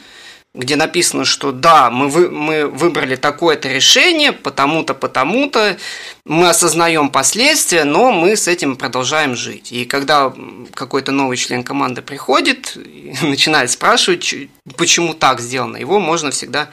[0.56, 5.76] где написано, что да, мы, вы, мы выбрали такое-то решение, потому-то, потому-то,
[6.24, 9.70] мы осознаем последствия, но мы с этим продолжаем жить.
[9.70, 10.32] И когда
[10.72, 12.76] какой-то новый член команды приходит
[13.22, 14.34] начинает спрашивать,
[14.76, 16.70] почему так сделано, его можно всегда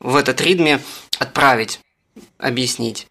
[0.00, 0.80] в этот ритме
[1.18, 1.80] отправить,
[2.38, 3.06] объяснить.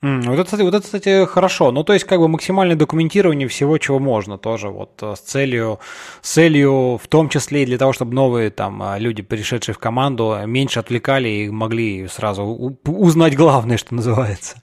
[0.00, 1.72] Вот, это, кстати, вот это, кстати, хорошо.
[1.72, 5.80] Ну, то есть, как бы максимальное документирование всего, чего можно тоже, вот э, с целью,
[6.22, 9.78] с целью в том числе и для того, чтобы новые там э, люди, пришедшие в
[9.78, 12.44] команду, меньше отвлекали и могли сразу
[12.84, 14.62] узнать главное, что называется.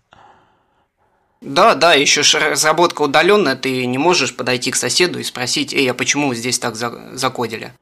[1.41, 5.93] Да, да, еще разработка удаленная, ты не можешь подойти к соседу и спросить, эй, а
[5.93, 7.73] почему здесь так закодили?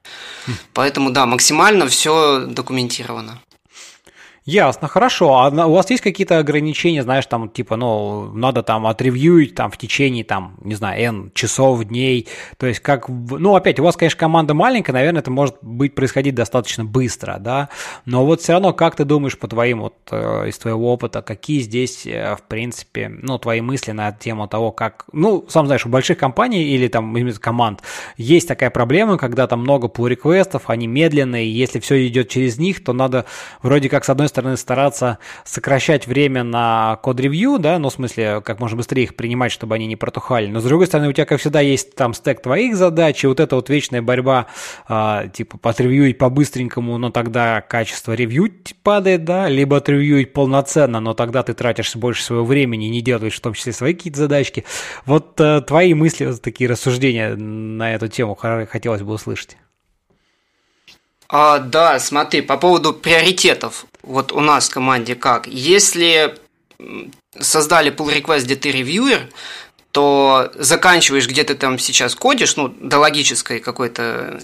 [0.48, 0.52] Хм.
[0.74, 3.40] Поэтому, да, максимально все документировано.
[4.46, 5.38] Ясно, хорошо.
[5.38, 9.78] А у вас есть какие-то ограничения, знаешь, там, типа, ну, надо там отревьюить там в
[9.78, 12.28] течение, там, не знаю, N часов, дней,
[12.58, 16.36] то есть как, ну, опять, у вас, конечно, команда маленькая, наверное, это может быть происходить
[16.36, 17.70] достаточно быстро, да,
[18.06, 21.62] но вот все равно, как ты думаешь по твоим, вот, э, из твоего опыта, какие
[21.62, 25.90] здесь, э, в принципе, ну, твои мысли на тему того, как, ну, сам знаешь, у
[25.90, 27.82] больших компаний или там команд
[28.18, 32.58] есть такая проблема, когда там много pull реквестов они медленные, и если все идет через
[32.58, 33.26] них, то надо
[33.62, 38.60] вроде как, с одной стороны, стараться сокращать время на код-ревью, да, ну, в смысле, как
[38.60, 41.40] можно быстрее их принимать, чтобы они не протухали, но, с другой стороны, у тебя, как
[41.40, 44.48] всегда, есть там стек твоих задач, и вот эта вот вечная борьба,
[44.90, 48.52] э, типа, потревьюить по-быстренькому, но тогда качество ревью
[48.84, 53.36] падает, да, либо отревьюить полноценно, но тогда ты тратишь больше своего времени и не делаешь
[53.36, 54.66] в том числе свои какие-то задачки.
[55.06, 59.58] Вот э, твои мысли, вот такие рассуждения на эту тему хотелось бы услышать.
[61.30, 63.86] А, да, смотри, по поводу приоритетов.
[64.04, 65.48] Вот у нас в команде как?
[65.48, 66.38] Если
[67.40, 69.30] создали pull request, где ты ревьюер,
[69.92, 74.42] то заканчиваешь, где ты там сейчас кодишь, ну, до логической какой-то,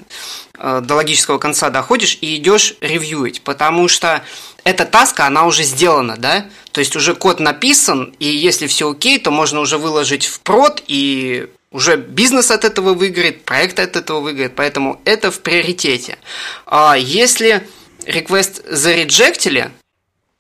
[0.60, 4.24] э, до логического конца доходишь и идешь ревьюить, потому что
[4.64, 9.18] эта таска, она уже сделана, да, то есть уже код написан, и если все окей,
[9.18, 14.20] то можно уже выложить в прод, и уже бизнес от этого выиграет, проект от этого
[14.20, 16.20] выиграет, поэтому это в приоритете.
[16.68, 17.68] А если
[18.10, 19.72] request зареджектили,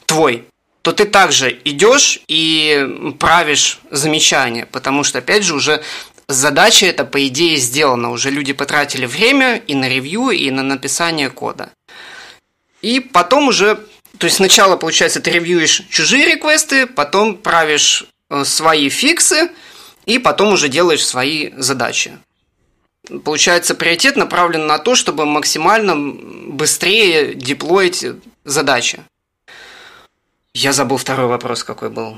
[0.05, 0.45] твой,
[0.81, 5.83] то ты также идешь и правишь замечания, потому что, опять же, уже
[6.27, 8.11] задача эта, по идее, сделана.
[8.11, 11.71] Уже люди потратили время и на ревью, и на написание кода.
[12.81, 13.75] И потом уже,
[14.17, 19.49] то есть сначала, получается, ты ревьюешь чужие реквесты, потом правишь э, свои фиксы,
[20.05, 22.17] и потом уже делаешь свои задачи.
[23.23, 25.95] Получается, приоритет направлен на то, чтобы максимально
[26.47, 28.05] быстрее деплоить
[28.45, 28.99] задачи.
[30.53, 32.17] Я забыл второй вопрос, какой был.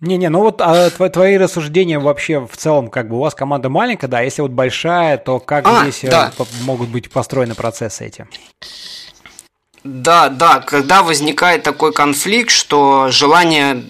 [0.00, 4.08] Не-не, ну вот а, твои рассуждения вообще в целом, как бы у вас команда маленькая,
[4.08, 6.32] да, если вот большая, то как а, здесь э, да.
[6.62, 8.26] могут быть построены процессы эти?
[9.82, 13.82] Да, да, когда возникает такой конфликт, что желание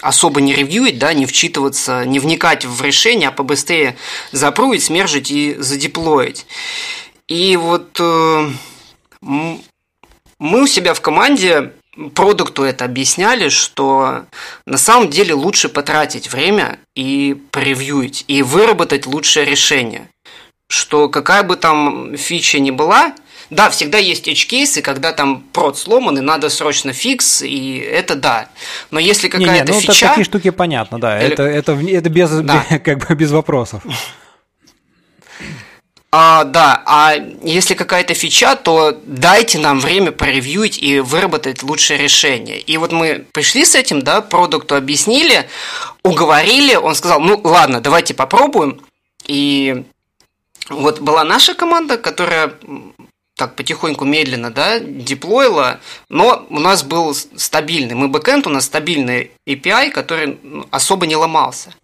[0.00, 3.96] особо не ревьюить, да, не вчитываться, не вникать в решение, а побыстрее
[4.32, 6.46] запрувить, смержить и задеплоить.
[7.28, 8.50] И вот э,
[9.20, 11.72] мы у себя в команде
[12.14, 14.24] продукту это объясняли, что
[14.66, 20.08] на самом деле лучше потратить время и превьюить, и выработать лучшее решение.
[20.68, 23.14] Что какая бы там фича ни была,
[23.54, 28.48] да, всегда есть edge-кейсы, когда там прод сломан, и надо срочно фикс, и это да.
[28.90, 30.08] Но если какая-то не, не, ну, фича...
[30.08, 31.22] такие штуки понятно, да.
[31.22, 31.32] Или...
[31.32, 32.64] Это, это, это без, да.
[32.84, 33.82] как бы без вопросов.
[36.16, 42.60] А, да, а если какая-то фича, то дайте нам время поревьюить и выработать лучшее решение.
[42.60, 45.48] И вот мы пришли с этим, да, продукту объяснили,
[46.04, 48.80] уговорили, он сказал, ну ладно, давайте попробуем.
[49.26, 49.84] И
[50.68, 52.52] вот была наша команда, которая
[53.36, 59.32] так потихоньку, медленно, да, деплоила, но у нас был стабильный, мы бэкэнд, у нас стабильный
[59.46, 61.74] API, который ну, особо не ломался.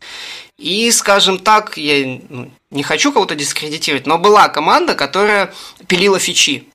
[0.58, 5.52] И, скажем так, я ну, не хочу кого-то дискредитировать, но была команда, которая
[5.88, 6.68] пилила фичи.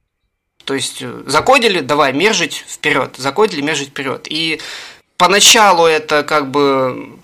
[0.66, 4.28] То есть э, закодили, давай мержить вперед, закодили, мержить вперед.
[4.30, 4.60] И
[5.18, 7.20] поначалу это как бы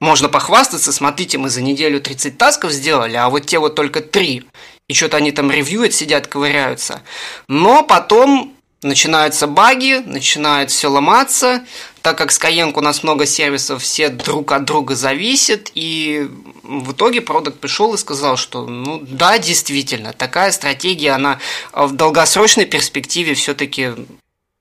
[0.00, 4.44] можно похвастаться, смотрите, мы за неделю 30 тасков сделали, а вот те вот только 3.
[4.90, 7.02] И что-то они там ревьюют, сидят, ковыряются.
[7.46, 11.64] Но потом начинаются баги, начинает все ломаться,
[12.02, 16.28] так как Skyeng у нас много сервисов, все друг от друга зависят, и
[16.64, 21.38] в итоге продукт пришел и сказал, что ну да, действительно, такая стратегия, она
[21.72, 23.92] в долгосрочной перспективе все-таки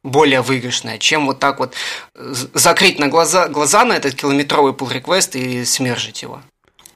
[0.03, 1.73] более выигрышная, чем вот так вот
[2.13, 6.43] закрыть на глаза, глаза на этот километровый pull request и смержить его.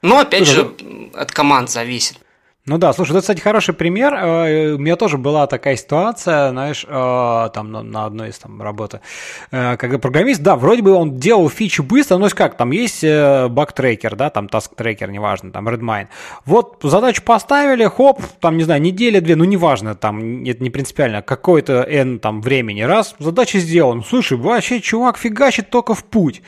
[0.04, 0.72] Но опять же
[1.15, 2.19] от команд зависит.
[2.65, 4.13] Ну да, слушай, это, кстати, хороший пример.
[4.13, 9.02] Э, у меня тоже была такая ситуация, знаешь, э, там на одной из там работы,
[9.52, 14.15] э, когда программист, да, вроде бы он делал фичу быстро, но как, там есть баг-трекер,
[14.15, 16.08] да, там task-трекер, неважно, там Redmine.
[16.45, 21.84] Вот задачу поставили, хоп, там, не знаю, неделя-две, ну неважно, там, это не принципиально, какое-то
[21.84, 24.04] N там времени, раз, задача сделана.
[24.04, 26.41] Слушай, вообще, чувак фигачит только в путь.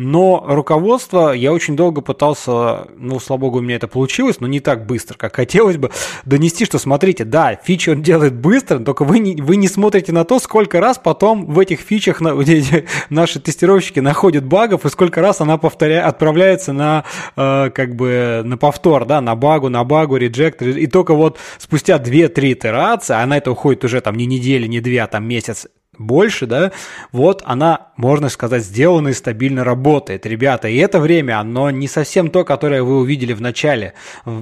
[0.00, 4.60] Но руководство я очень долго пытался, ну, слава богу, у меня это получилось, но не
[4.60, 5.90] так быстро, как хотелось бы,
[6.24, 10.22] донести, что смотрите, да, фичи он делает быстро, только вы не, вы не смотрите на
[10.22, 12.32] то, сколько раз потом в этих фичах на,
[13.10, 17.02] наши тестировщики находят багов, и сколько раз она повторяет, отправляется на,
[17.34, 21.98] э, как бы, на повтор, да, на багу, на багу, реджект, и только вот спустя
[21.98, 25.66] 2-3 итерации, а на это уходит уже там не недели, не две, а там месяц,
[25.98, 26.72] больше, да,
[27.12, 30.68] вот она, можно сказать, сделана и стабильно работает, ребята.
[30.68, 33.94] И это время, оно не совсем то, которое вы увидели в начале,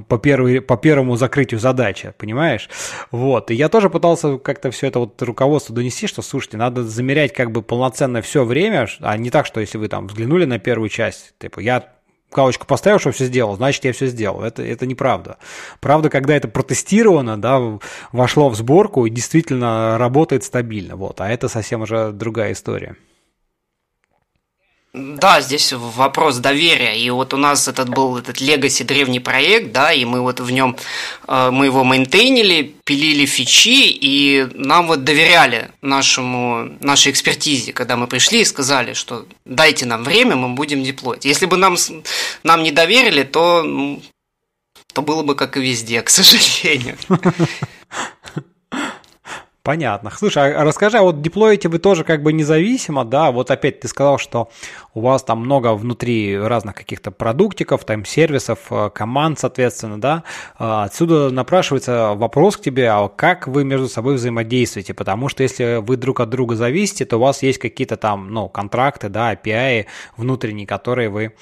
[0.09, 2.69] по, первой, по первому закрытию задачи, понимаешь?
[3.11, 7.33] Вот, и я тоже пытался как-то все это вот руководство донести, что, слушайте, надо замерять
[7.33, 10.89] как бы полноценно все время, а не так, что если вы там взглянули на первую
[10.89, 11.96] часть, типа, я
[12.37, 14.43] галочку поставил, что все сделал, значит, я все сделал.
[14.43, 15.39] Это, это неправда.
[15.81, 17.79] Правда, когда это протестировано, да,
[18.13, 20.97] вошло в сборку и действительно работает стабильно.
[20.97, 21.21] Вот.
[21.21, 22.97] А это совсем уже другая история.
[24.97, 26.99] Да, здесь вопрос доверия.
[26.99, 30.51] И вот у нас этот был этот Legacy древний проект, да, и мы вот в
[30.51, 30.75] нем,
[31.29, 38.07] э, мы его мейнтейнили, пилили фичи, и нам вот доверяли нашему, нашей экспертизе, когда мы
[38.07, 41.27] пришли и сказали, что дайте нам время, мы будем деплоить.
[41.27, 41.77] Если бы нам,
[42.43, 44.01] нам не доверили, то,
[44.95, 46.97] то было бы как и везде, к сожалению.
[49.67, 50.13] Понятно.
[50.17, 53.33] Слушай, а расскажи, а вот деплоите вы тоже как бы независимо, да?
[53.33, 54.49] Вот опять ты сказал, что
[54.97, 60.23] у вас там много внутри разных каких-то продуктиков, там сервисов, э, команд, соответственно, да?
[60.59, 64.95] А, отсюда напрашивается вопрос к тебе, а как вы между собой взаимодействуете?
[64.95, 68.49] Потому что если вы друг от друга зависите, то у вас есть какие-то там, ну,
[68.49, 69.85] контракты, да, API
[70.17, 71.35] внутренние, которые вы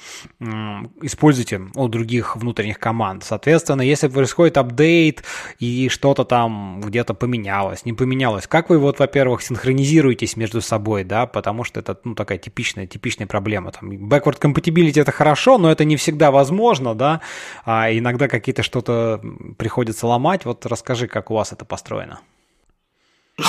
[1.01, 3.23] используете у других внутренних команд.
[3.23, 5.23] Соответственно, если происходит апдейт
[5.59, 8.47] и что-то там где-то поменялось, не поменялось?
[8.47, 13.27] Как вы вот, во-первых, синхронизируетесь между собой, да, потому что это, ну, такая типичная, типичная
[13.27, 13.44] проблема.
[13.71, 17.21] Там, backward compatibility это хорошо, но это не всегда возможно, да,
[17.65, 19.21] а иногда какие-то что-то
[19.57, 20.45] приходится ломать.
[20.45, 22.19] Вот расскажи, как у вас это построено.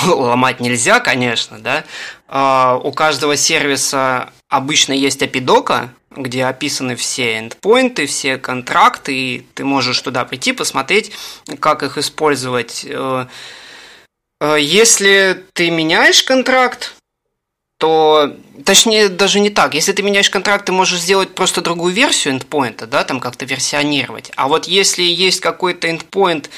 [0.07, 1.85] Ломать нельзя, конечно, да.
[2.29, 9.67] А, у каждого сервиса обычно есть API где описаны все эндпоинты, все контракты, и ты
[9.67, 11.13] можешь туда прийти, посмотреть,
[11.61, 13.27] как их использовать э,
[14.41, 16.96] Э, если ты меняешь контракт,
[17.79, 18.35] то,
[18.65, 19.75] точнее, даже не так.
[19.75, 24.33] Если ты меняешь контракт, ты можешь сделать просто другую версию эндпоинта, да, там как-то версионировать.
[24.37, 26.51] А вот если есть какой-то эндпоинт,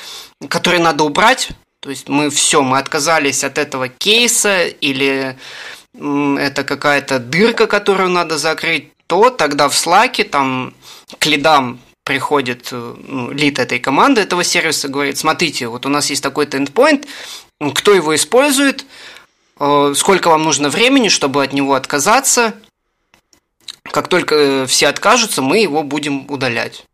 [0.49, 1.51] который надо убрать,
[1.81, 5.37] то есть мы все, мы отказались от этого кейса или
[5.95, 10.75] это какая-то дырка, которую надо закрыть, то тогда в Slack там
[11.19, 16.09] к лидам приходит э, ну, лид этой команды, этого сервиса, говорит, смотрите, вот у нас
[16.11, 17.07] есть такой-то endpoint,
[17.75, 18.87] кто его использует,
[19.95, 22.55] сколько вам нужно времени, чтобы от него отказаться.
[23.83, 26.85] Как только все откажутся, мы его будем удалять.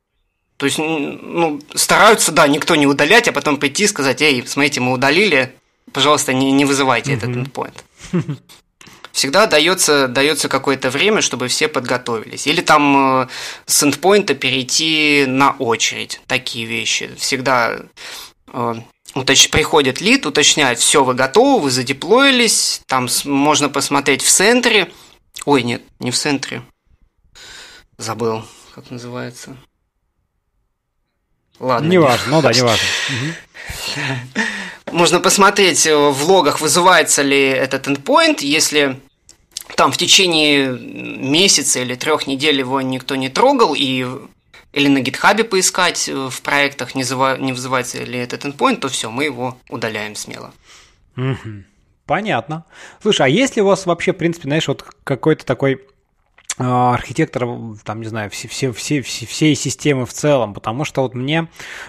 [0.56, 4.80] То есть, ну, стараются, да, никто не удалять, а потом прийти и сказать, эй, смотрите,
[4.80, 5.54] мы удалили,
[5.92, 7.16] пожалуйста, не, не вызывайте mm-hmm.
[7.16, 8.38] этот endpoint.
[9.12, 12.48] Всегда дается, дается какое-то время, чтобы все подготовились.
[12.48, 13.28] Или там э,
[13.64, 16.20] с эндпоинта перейти на очередь.
[16.26, 17.08] Такие вещи.
[17.16, 17.78] Всегда
[18.52, 18.74] э,
[19.14, 19.48] уточ...
[19.50, 24.92] приходит лид, уточняет, все, вы готовы, вы задеплоились, там можно посмотреть в центре.
[25.44, 26.62] Ой, нет, не в центре.
[27.98, 29.56] Забыл, как называется.
[31.60, 31.88] Ладно.
[31.88, 32.86] Не важно, ну да, не важно.
[34.90, 39.00] Можно посмотреть э, в логах, вызывается ли этот endpoint, если
[39.76, 44.06] там в течение месяца или трех недель его никто не трогал, и
[44.74, 47.38] или на гитхабе поискать э, в проектах, не, зава...
[47.38, 50.52] не вызывается ли этот endpoint, то все, мы его удаляем смело.
[52.06, 52.64] Понятно.
[53.00, 55.80] Слушай, а есть ли у вас вообще, в принципе, знаешь, вот какой-то такой
[56.56, 57.48] а, архитектор,
[57.82, 61.48] там, не знаю, все, все, все, все, всей системы в целом, потому что вот мне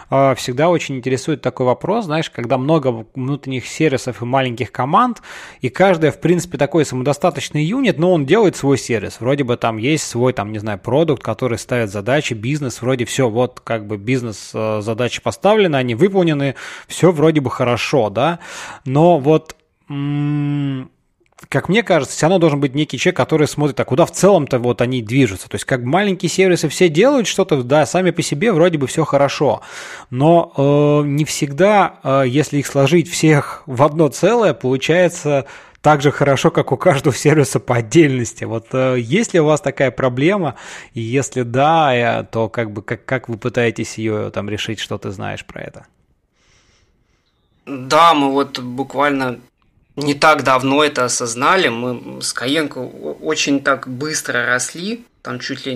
[0.10, 5.22] э, всегда очень интересует такой вопрос, знаешь, когда много внутренних сервисов и маленьких команд,
[5.62, 9.78] и каждая, в принципе, такой самодостаточный юнит, но он делает свой сервис, вроде бы там
[9.78, 13.98] есть свой, там, не знаю, продукт, который ставит задачи, бизнес, вроде все, вот как бы
[13.98, 16.56] бизнес э, задачи поставлены, они выполнены,
[16.88, 18.40] все вроде бы хорошо, да,
[18.84, 19.56] но вот
[21.50, 24.58] как мне кажется, все равно должен быть некий человек, который смотрит, а куда в целом-то
[24.60, 25.50] вот они движутся.
[25.50, 29.04] То есть, как маленькие сервисы все делают что-то, да, сами по себе вроде бы все
[29.04, 29.62] хорошо.
[30.10, 35.46] Но э, не всегда, э, если их сложить всех в одно целое, получается
[35.82, 38.46] так же хорошо, как у каждого сервиса по отдельности.
[38.46, 40.56] Вот э, есть ли у вас такая проблема?
[40.94, 44.98] И если да, э, то как бы как, как вы пытаетесь ее там решить, что
[44.98, 45.86] ты знаешь про это?
[47.66, 49.40] Да, мы вот буквально
[49.96, 51.70] не так давно это осознали.
[51.70, 55.76] Мы с Каенко очень так быстро росли, там чуть ли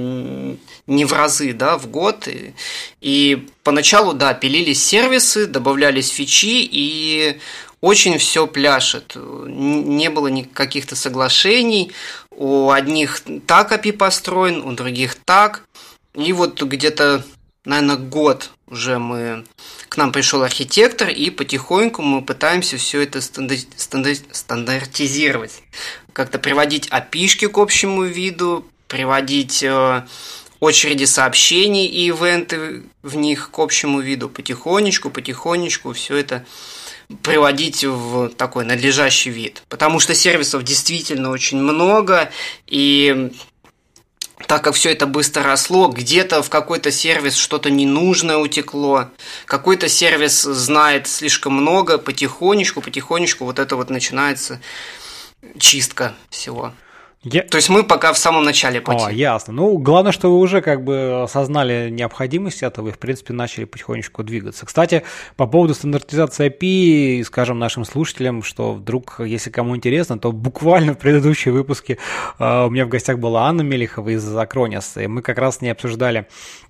[0.88, 2.28] не в разы, да, в год.
[2.28, 2.54] И,
[3.02, 7.40] и поначалу, да, пилились сервисы, добавлялись фичи, и
[7.82, 9.16] очень все пляшет.
[9.16, 11.92] Не было никаких-то соглашений.
[12.32, 15.64] У одних так API построен, у других так.
[16.14, 17.24] И вот где-то,
[17.66, 19.46] наверное, год уже мы
[19.88, 25.64] к нам пришел архитектор, и потихоньку мы пытаемся все это стандарт, стандарт, стандартизировать.
[26.14, 30.06] Как-то приводить опишки к общему виду, приводить э,
[30.60, 34.30] очереди сообщений и ивенты в них к общему виду.
[34.30, 36.46] Потихонечку, потихонечку все это
[37.24, 39.64] приводить в такой надлежащий вид.
[39.70, 42.32] Потому что сервисов действительно очень много,
[42.68, 43.32] и
[44.48, 49.10] так как все это быстро росло, где-то в какой-то сервис что-то ненужное утекло,
[49.46, 54.62] какой-то сервис знает слишком много, потихонечку, потихонечку вот это вот начинается
[55.58, 56.74] чистка всего.
[57.24, 57.44] Я...
[57.44, 59.04] То есть мы пока в самом начале пути.
[59.04, 59.52] О, ясно.
[59.52, 64.24] Ну, главное, что вы уже как бы осознали необходимость этого и, в принципе, начали потихонечку
[64.24, 64.66] двигаться.
[64.66, 65.04] Кстати,
[65.36, 70.98] по поводу стандартизации API, скажем нашим слушателям, что вдруг, если кому интересно, то буквально в
[70.98, 71.98] предыдущие выпуске
[72.40, 75.70] uh, у меня в гостях была Анна Мелихова из Acronis, и мы как раз не
[75.70, 76.69] обсуждали а,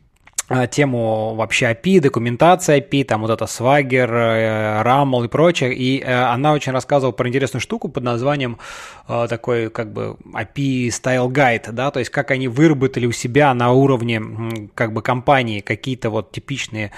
[0.71, 6.23] тему вообще API, документация API, там вот это Swagger, э, RAML и прочее, и э,
[6.23, 8.57] она очень рассказывала про интересную штуку под названием
[9.07, 13.53] э, такой как бы API Style Guide, да, то есть как они выработали у себя
[13.53, 14.21] на уровне
[14.73, 16.91] как бы компании какие-то вот типичные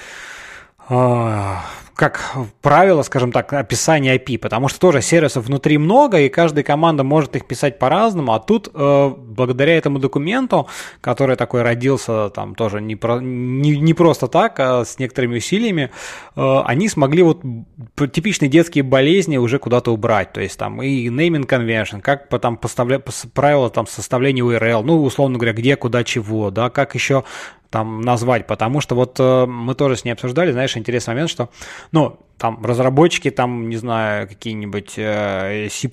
[0.89, 1.63] а,
[2.01, 2.33] как
[2.63, 7.35] правило, скажем так, описание IP, потому что тоже сервисов внутри много, и каждая команда может
[7.35, 10.67] их писать по-разному, а тут э, благодаря этому документу,
[10.99, 15.91] который такой родился там тоже не, про, не, не просто так, а с некоторыми усилиями,
[16.35, 17.43] э, они смогли вот
[18.11, 22.57] типичные детские болезни уже куда-то убрать, то есть там и naming convention, как по, там
[22.57, 22.99] поставля,
[23.35, 27.25] правила там составления URL, ну, условно говоря, где, куда, чего, да, как еще
[27.71, 31.49] там назвать, потому что вот э, мы тоже с ней обсуждали, знаешь, интересный момент, что,
[31.91, 35.87] ну, там разработчики, там, не знаю, какие-нибудь э, C++,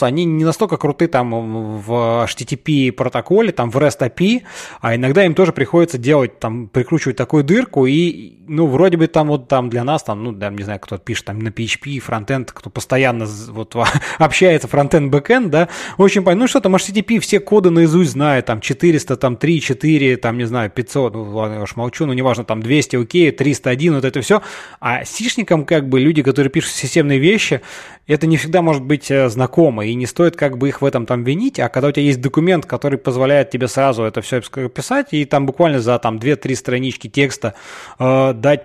[0.00, 4.42] они не настолько круты там в HTTP протоколе, там в REST API,
[4.80, 9.28] а иногда им тоже приходится делать, там, прикручивать такую дырку, и, ну, вроде бы там
[9.28, 12.50] вот там для нас, там, ну, да, не знаю, кто пишет там на PHP, фронтенд,
[12.50, 13.76] кто постоянно вот
[14.18, 18.60] общается, фронтенд, бэкенд, да, очень понятно, ну, что там HTTP, все коды наизусть знают, там,
[18.60, 22.42] 400, там, 3, 4, там, не знаю, 500, ну, ладно, я уж молчу, ну, неважно,
[22.42, 24.42] там, 200, окей, 301, вот это все,
[24.80, 27.60] а сишникам как бы люди, которые пишут системные вещи,
[28.06, 31.04] это не всегда может быть э, знакомо, и не стоит как бы их в этом
[31.04, 35.08] там винить, а когда у тебя есть документ, который позволяет тебе сразу это все писать,
[35.10, 37.54] и там буквально за там 2-3 странички текста
[37.98, 38.62] э, дать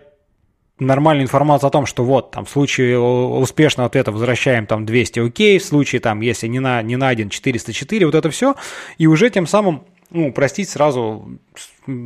[0.80, 5.60] нормальную информацию о том, что вот, там, в случае успешного ответа возвращаем там 200 окей,
[5.60, 8.56] в случае там, если не, на, не найден 404, вот это все,
[8.98, 11.40] и уже тем самым ну, простить сразу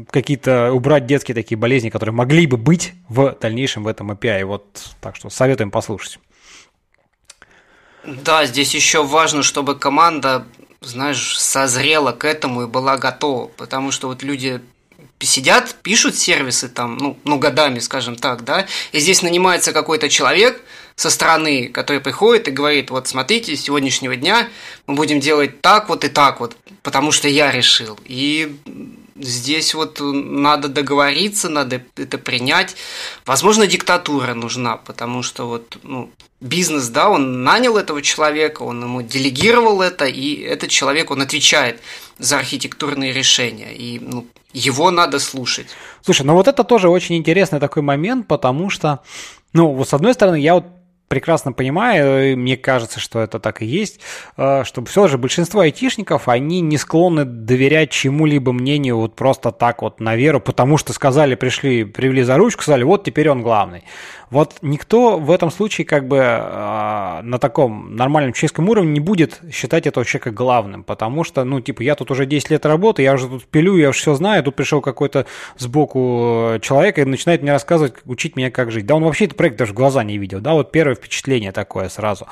[0.10, 4.45] какие-то, убрать детские такие болезни, которые могли бы быть в дальнейшем в этом API.
[4.45, 4.66] Вот
[4.99, 6.20] так что советуем послушать.
[8.04, 10.47] Да, здесь еще важно, чтобы команда,
[10.82, 14.62] знаешь, созрела к этому и была готова, потому что вот люди
[15.20, 20.62] сидят, пишут сервисы там, ну, ну, годами, скажем так, да, и здесь нанимается какой-то человек
[20.95, 24.49] со стороны, который приходит и говорит, вот смотрите, с сегодняшнего дня
[24.88, 28.00] мы будем делать так вот и так вот, потому что я решил.
[28.06, 28.56] И
[29.24, 32.76] Здесь вот надо договориться, надо это принять.
[33.26, 36.10] Возможно, диктатура нужна, потому что вот ну,
[36.40, 41.82] бизнес, да, он нанял этого человека, он ему делегировал это, и этот человек, он отвечает
[42.18, 45.68] за архитектурные решения, и ну, его надо слушать.
[46.02, 49.02] Слушай, ну вот это тоже очень интересный такой момент, потому что,
[49.54, 50.66] ну, вот с одной стороны, я вот
[51.12, 53.99] прекрасно понимаю, мне кажется, что это так и есть,
[54.38, 59.82] э, что все же большинство айтишников, они не склонны доверять чему-либо мнению вот просто так
[59.82, 63.84] вот на веру, потому что сказали, пришли, привели за ручку, сказали, вот теперь он главный.
[64.32, 69.42] Вот никто в этом случае как бы э, на таком нормальном человеческом уровне не будет
[69.52, 73.14] считать этого человека главным, потому что, ну, типа, я тут уже 10 лет работаю, я
[73.14, 75.26] уже тут пилю, я уже все знаю, тут пришел какой-то
[75.58, 78.86] сбоку человек и начинает мне рассказывать, учить меня, как жить.
[78.86, 81.90] Да он вообще этот проект даже в глаза не видел, да, вот первое впечатление такое
[81.90, 82.26] сразу.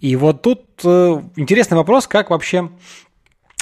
[0.00, 2.70] И вот тут э, интересный вопрос, как вообще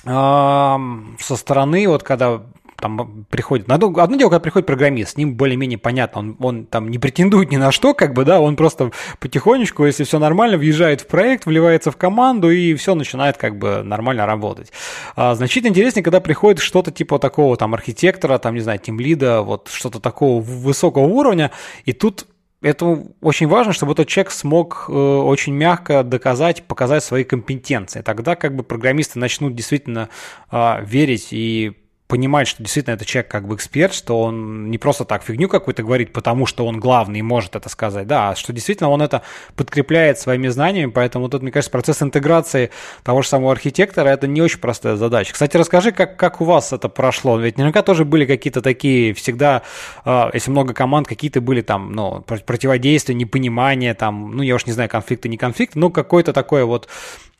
[0.04, 2.42] э, со стороны, вот когда
[2.80, 6.98] там приходит, одно, дело, когда приходит программист, с ним более-менее понятно, он, он там не
[6.98, 11.06] претендует ни на что, как бы, да, он просто потихонечку, если все нормально, въезжает в
[11.06, 14.72] проект, вливается в команду и все начинает как бы нормально работать.
[15.16, 19.68] А, значительно интереснее, когда приходит что-то типа такого там архитектора, там, не знаю, тимлида, вот
[19.72, 21.50] что-то такого высокого уровня,
[21.84, 22.26] и тут
[22.62, 28.02] это очень важно, чтобы этот человек смог э, очень мягко доказать, показать свои компетенции.
[28.02, 30.10] Тогда как бы программисты начнут действительно
[30.50, 31.72] э, верить и
[32.10, 35.84] понимать, что действительно этот человек как бы эксперт, что он не просто так фигню какую-то
[35.84, 39.22] говорит, потому что он главный и может это сказать, да, а что действительно он это
[39.54, 42.70] подкрепляет своими знаниями, поэтому вот, мне кажется, процесс интеграции
[43.04, 45.32] того же самого архитектора, это не очень простая задача.
[45.32, 49.62] Кстати, расскажи, как, как у вас это прошло, ведь наверняка тоже были какие-то такие, всегда,
[50.04, 54.72] э, если много команд, какие-то были там, ну, противодействия, непонимание, там, ну, я уж не
[54.72, 56.88] знаю, конфликты, не конфликты, ну, какое-то такое вот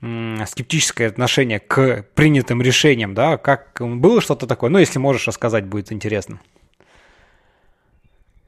[0.03, 5.93] скептическое отношение к принятым решениям, да, как было что-то такое, ну, если можешь рассказать, будет
[5.93, 6.41] интересно.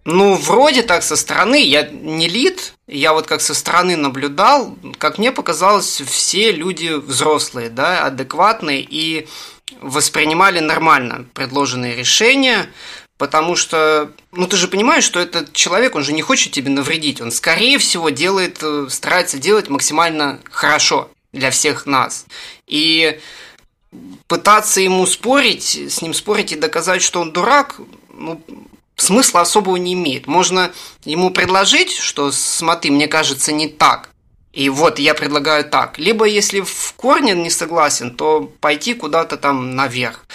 [0.05, 5.19] Ну, вроде так со стороны, я не лид, я вот как со стороны наблюдал, как
[5.19, 9.29] мне показалось, все люди взрослые, да, адекватные, и
[9.81, 12.67] воспринимали нормально предложенные решения,
[13.17, 17.21] потому что, ну ты же понимаешь, что этот человек, он же не хочет тебе навредить,
[17.21, 22.27] он скорее всего делает, э, старается делать максимально хорошо для всех нас.
[22.67, 23.19] И
[24.27, 27.81] пытаться ему спорить, с ним спорить и доказать, что он дурак,
[28.13, 28.43] ну,
[28.97, 30.27] смысла особого не имеет.
[30.27, 30.73] Можно
[31.05, 34.11] ему предложить, что смотри, мне кажется, не так.
[34.53, 35.99] И вот я предлагаю так.
[35.99, 40.27] Либо если в корне не согласен, то пойти куда-то там наверх.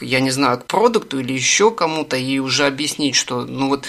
[0.00, 3.84] Я не знаю, к продукту или еще кому-то и уже объяснить, что ну вот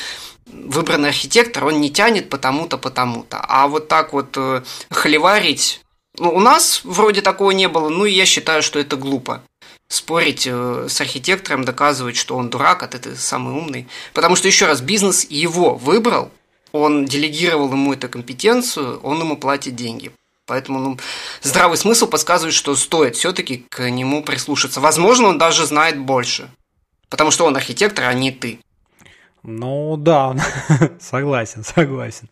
[0.45, 3.39] выбранный архитектор, он не тянет потому-то, потому-то.
[3.41, 5.81] А вот так вот э, холиварить,
[6.17, 9.43] ну, у нас вроде такого не было, ну и я считаю, что это глупо
[9.87, 13.87] спорить э, с архитектором, доказывать, что он дурак, а ты самый умный.
[14.13, 16.31] Потому что, еще раз, бизнес его выбрал,
[16.71, 20.11] он делегировал ему эту компетенцию, он ему платит деньги.
[20.45, 20.97] Поэтому ну,
[21.41, 24.79] здравый смысл подсказывает, что стоит все-таки к нему прислушаться.
[24.79, 26.49] Возможно, он даже знает больше.
[27.09, 28.59] Потому что он архитектор, а не ты.
[29.43, 30.35] Ну да,
[30.99, 32.27] согласен, согласен.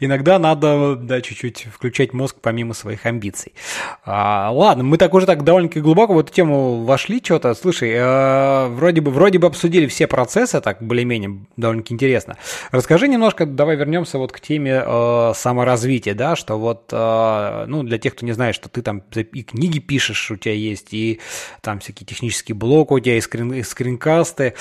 [0.00, 3.52] Иногда надо, да, чуть-чуть включать мозг помимо своих амбиций.
[4.04, 7.54] А, ладно, мы так уже так довольно-таки глубоко в эту тему вошли что-то.
[7.54, 12.36] Слушай, э, вроде бы вроде бы обсудили все процессы, так более-менее довольно-таки интересно.
[12.72, 17.98] Расскажи немножко, давай вернемся вот к теме э, саморазвития, да, что вот, э, ну, для
[17.98, 21.20] тех, кто не знает, что ты там и книги пишешь, у тебя есть, и
[21.60, 24.54] там всякие технические блоки у тебя, и, скрин, и скринкасты.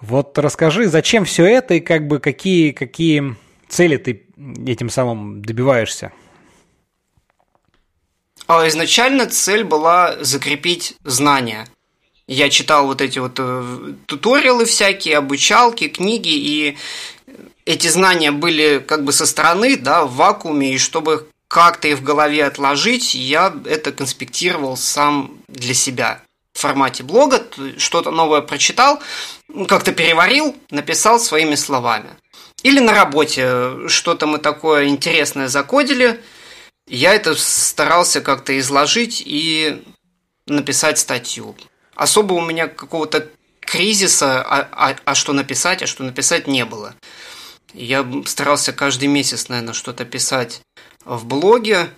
[0.00, 3.36] Вот расскажи, зачем все это и как бы какие, какие
[3.68, 4.26] цели ты
[4.66, 6.12] этим самым добиваешься?
[8.46, 11.66] А изначально цель была закрепить знания.
[12.26, 16.76] Я читал вот эти вот э, туториалы всякие, обучалки, книги, и
[17.64, 22.02] эти знания были как бы со стороны, да, в вакууме, и чтобы как-то их в
[22.02, 26.22] голове отложить, я это конспектировал сам для себя
[26.52, 27.42] в формате блога,
[27.78, 29.00] что-то новое прочитал,
[29.68, 32.10] как-то переварил, написал своими словами.
[32.62, 36.20] Или на работе что-то мы такое интересное закодили,
[36.86, 39.82] я это старался как-то изложить и
[40.46, 41.56] написать статью.
[41.94, 43.28] Особо у меня какого-то
[43.60, 46.94] кризиса, а, а, а что написать, а что написать не было.
[47.74, 50.60] Я старался каждый месяц, наверное, что-то писать
[51.04, 51.88] в блоге.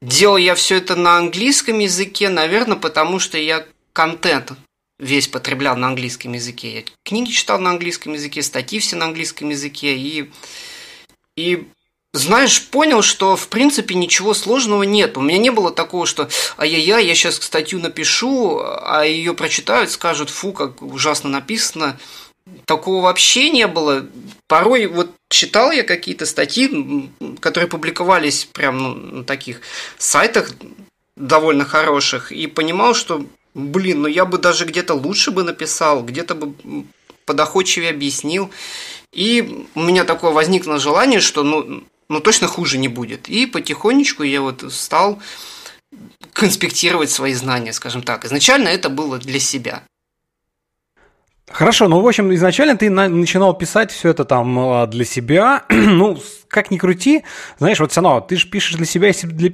[0.00, 4.52] Делал я все это на английском языке, наверное, потому что я контент
[5.02, 6.74] весь потреблял на английском языке.
[6.76, 9.96] Я книги читал на английском языке, статьи все на английском языке.
[9.96, 10.30] И,
[11.36, 11.66] и
[12.12, 15.16] знаешь, понял, что в принципе ничего сложного нет.
[15.16, 20.30] У меня не было такого, что ай-яй-яй, я сейчас статью напишу, а ее прочитают, скажут,
[20.30, 21.98] фу, как ужасно написано.
[22.64, 24.06] Такого вообще не было.
[24.46, 29.62] Порой вот читал я какие-то статьи, которые публиковались прямо ну, на таких
[29.98, 30.52] сайтах
[31.16, 36.34] довольно хороших, и понимал, что блин, ну я бы даже где-то лучше бы написал, где-то
[36.34, 36.54] бы
[37.24, 38.50] подоходчивее объяснил.
[39.12, 43.28] И у меня такое возникло желание, что ну, ну точно хуже не будет.
[43.28, 45.20] И потихонечку я вот стал
[46.32, 48.24] конспектировать свои знания, скажем так.
[48.24, 49.84] Изначально это было для себя.
[51.52, 55.64] Хорошо, ну, в общем, изначально ты на- начинал писать все это там а, для себя.
[55.68, 56.18] ну,
[56.52, 57.24] как ни крути,
[57.58, 59.50] знаешь, вот все равно, ты же пишешь для себя, если бы для,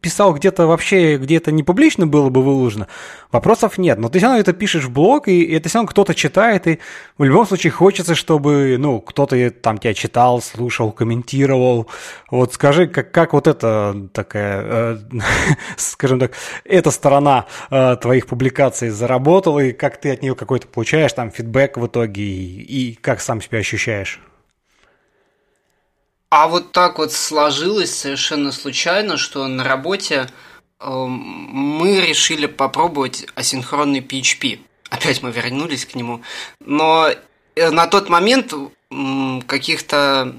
[0.00, 2.88] писал где-то вообще, где это не публично было бы выложено,
[3.30, 3.98] вопросов нет.
[3.98, 6.78] Но ты все равно это пишешь в блог, и это все равно кто-то читает, и
[7.18, 11.88] в любом случае хочется, чтобы, ну, кто-то там тебя читал, слушал, комментировал.
[12.30, 14.98] Вот скажи, как, как вот это такая, э,
[15.76, 16.32] скажем так,
[16.64, 21.47] эта сторона э, твоих публикаций заработала, и как ты от нее какой-то получаешь там фидбэк
[21.76, 24.20] в итоге, и, и как сам себя ощущаешь?
[26.30, 30.28] А вот так вот сложилось совершенно случайно, что на работе
[30.78, 34.60] э, мы решили попробовать асинхронный PHP.
[34.90, 36.22] Опять мы вернулись к нему.
[36.60, 37.08] Но
[37.56, 38.52] э, на тот момент
[39.46, 40.34] каких-то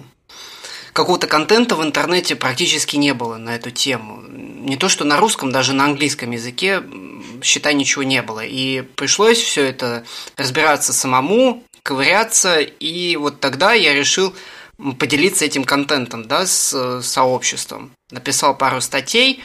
[0.94, 4.22] какого-то контента в интернете практически не было на эту тему.
[4.28, 6.84] Не то, что на русском, даже на английском языке,
[7.44, 8.44] считай, ничего не было.
[8.46, 10.06] И пришлось все это
[10.38, 14.34] разбираться самому, ковыряться, и вот тогда я решил
[14.98, 17.92] поделиться этим контентом да, с э, сообществом.
[18.12, 19.42] Написал пару статей,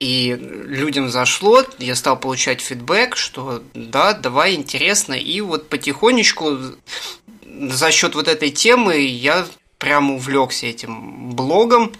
[0.00, 6.58] и людям зашло, я стал получать фидбэк, что да, давай, интересно, и вот потихонечку
[7.46, 9.46] за счет вот этой темы я
[9.78, 11.92] прям увлекся этим блогом,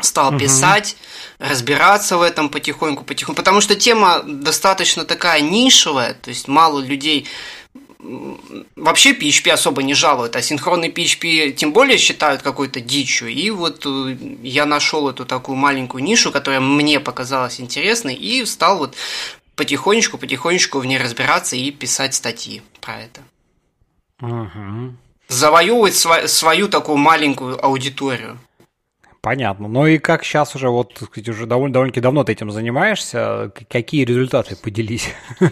[0.00, 0.38] стал угу.
[0.38, 0.96] писать,
[1.38, 7.26] разбираться в этом потихоньку, потихоньку, потому что тема достаточно такая нишевая, то есть мало людей
[8.76, 13.28] вообще PHP особо не жалуют, а синхронный PHP тем более считают какой-то дичью.
[13.28, 18.78] И вот э, я нашел эту такую маленькую нишу, которая мне показалась интересной, и стал
[18.78, 18.94] вот
[19.56, 23.22] потихонечку-потихонечку в ней разбираться и писать статьи про это.
[24.20, 24.94] Угу.
[25.28, 28.38] Завоевывать сва- свою такую маленькую аудиторию.
[29.26, 29.66] Понятно.
[29.66, 33.50] Ну и как сейчас уже, вот, так сказать, уже довольно, довольно-таки давно ты этим занимаешься,
[33.68, 35.12] какие результаты поделись?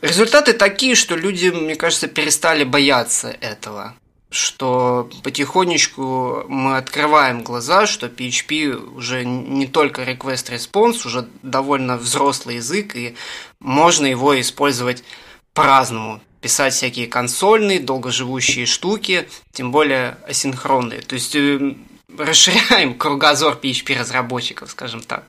[0.00, 3.92] Результаты такие, что люди, мне кажется, перестали бояться этого
[4.30, 12.96] что потихонечку мы открываем глаза, что PHP уже не только request-response, уже довольно взрослый язык,
[12.96, 13.14] и
[13.60, 15.04] можно его использовать
[15.52, 16.20] по-разному.
[16.44, 21.00] Писать всякие консольные, долгоживущие штуки, тем более асинхронные.
[21.00, 21.74] То есть э,
[22.18, 25.24] расширяем кругозор PHP-разработчиков, скажем так.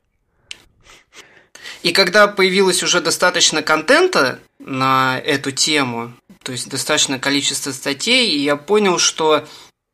[1.83, 6.11] И когда появилось уже достаточно контента на эту тему,
[6.43, 9.47] то есть достаточное количество статей, и я понял, что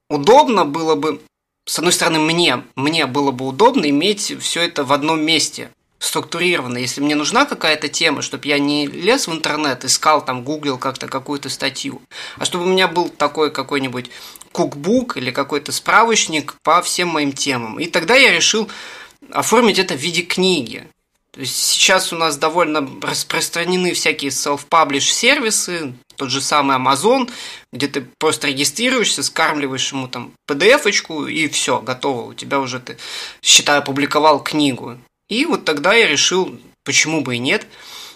[0.10, 1.22] удобно было бы,
[1.68, 5.70] с одной стороны, мне, мне было бы удобно иметь все это в одном месте,
[6.02, 6.80] структурированно.
[6.80, 11.08] Если мне нужна какая-то тема, чтобы я не лез в интернет, искал там, гуглил как-то
[11.08, 12.02] какую-то статью,
[12.38, 14.10] а чтобы у меня был такой какой-нибудь
[14.52, 17.80] кукбук или какой-то справочник по всем моим темам.
[17.80, 18.70] И тогда я решил
[19.32, 20.88] оформить это в виде книги.
[21.32, 27.32] То есть сейчас у нас довольно распространены всякие self-publish сервисы, тот же самый Amazon,
[27.72, 32.32] где ты просто регистрируешься, скармливаешь ему там PDF-очку и все, готово.
[32.32, 32.98] У тебя уже ты,
[33.42, 34.98] считай, опубликовал книгу.
[35.32, 37.66] И вот тогда я решил, почему бы и нет,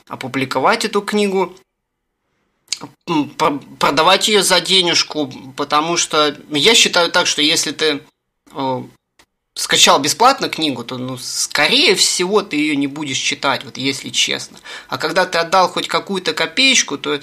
[0.09, 1.55] опубликовать эту книгу,
[3.79, 8.01] продавать ее за денежку, потому что я считаю так, что если ты
[9.53, 14.59] скачал бесплатно книгу, то, ну, скорее всего, ты ее не будешь читать, вот если честно.
[14.89, 17.21] А когда ты отдал хоть какую-то копеечку, то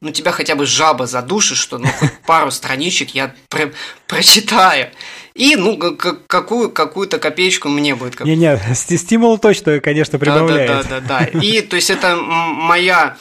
[0.00, 3.70] ну, тебя хотя бы жаба задушит, что ну, хоть пару страничек я про
[4.06, 4.90] прочитаю.
[5.36, 8.20] И, ну, какую, какую-то копеечку мне будет.
[8.20, 10.88] Не-не, стимул точно, конечно, прибавляет.
[10.88, 11.24] Да-да-да.
[11.40, 13.16] И, то есть, это моя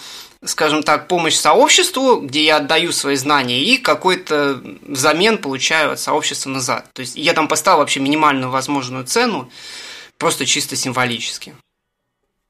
[0.47, 6.49] скажем так, помощь сообществу, где я отдаю свои знания, и какой-то взамен получаю от сообщества
[6.49, 6.87] назад.
[6.93, 9.49] То есть я там поставил вообще минимальную возможную цену,
[10.17, 11.55] просто чисто символически.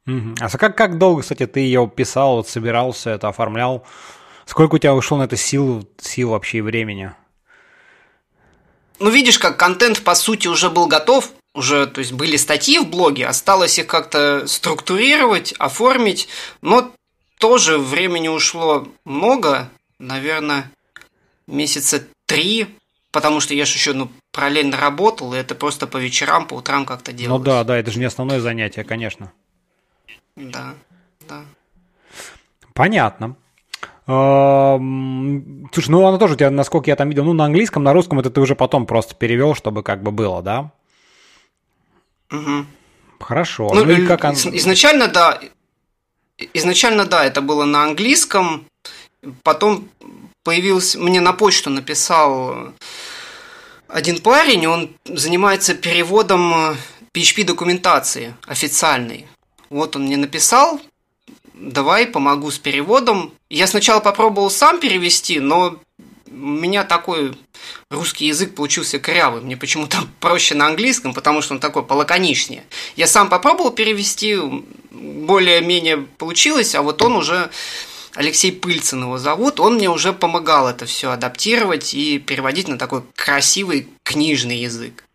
[0.08, 0.36] Угу.
[0.40, 3.86] А как, как долго, кстати, ты ее писал, вот, собирался, это оформлял?
[4.46, 7.14] Сколько у тебя ушло на это сил, сил вообще и времени?
[9.00, 12.88] Ну, видишь, как контент, по сути, уже был готов, уже, то есть, были статьи в
[12.88, 16.28] блоге, осталось их как-то структурировать, оформить,
[16.62, 16.94] но
[17.38, 19.70] тоже времени ушло много,
[20.00, 20.72] наверное,
[21.48, 22.68] месяца три,
[23.12, 26.86] потому что я же еще ну, параллельно работал, и это просто по вечерам, по утрам
[26.86, 27.38] как-то делал.
[27.38, 29.32] Ну да, да, это же не основное занятие, конечно.
[30.36, 30.76] Да,
[31.28, 31.46] да.
[32.74, 33.36] Понятно.
[34.06, 38.20] Слушай, ну она тоже у тебя, насколько я там видел, ну на английском, на русском
[38.20, 40.72] это ты уже потом просто перевел, чтобы как бы было, да?
[42.32, 42.66] Угу.
[43.20, 43.72] Хорошо.
[43.74, 44.34] Ну, ну и как он...
[44.34, 45.40] Изначально, да,
[46.54, 48.66] Изначально, да, это было на английском.
[49.44, 49.90] Потом
[50.44, 52.74] появился, мне на почту написал
[53.88, 56.76] один парень, он занимается переводом
[57.14, 59.28] PHP документации официальной.
[59.70, 60.82] Вот он мне написал,
[61.58, 63.34] давай помогу с переводом.
[63.50, 65.80] Я сначала попробовал сам перевести, но
[66.28, 67.34] у меня такой
[67.90, 69.42] русский язык получился корявый.
[69.42, 72.64] Мне почему-то проще на английском, потому что он такой полаконичнее.
[72.96, 74.38] Я сам попробовал перевести,
[74.92, 77.50] более-менее получилось, а вот он уже,
[78.14, 83.04] Алексей Пыльцин его зовут, он мне уже помогал это все адаптировать и переводить на такой
[83.16, 85.06] красивый книжный язык.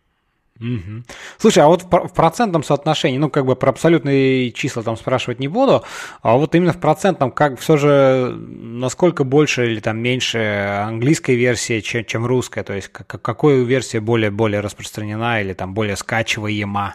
[0.61, 1.05] Угу.
[1.39, 5.49] Слушай, а вот в процентном соотношении, ну, как бы про абсолютные числа там спрашивать не
[5.49, 5.85] буду,
[6.21, 10.39] а вот именно в процентном, как все же, насколько больше или там меньше
[10.87, 15.97] английской версии, чем, чем русская, то есть какая версия более, более распространена или там более
[15.97, 16.95] скачиваема?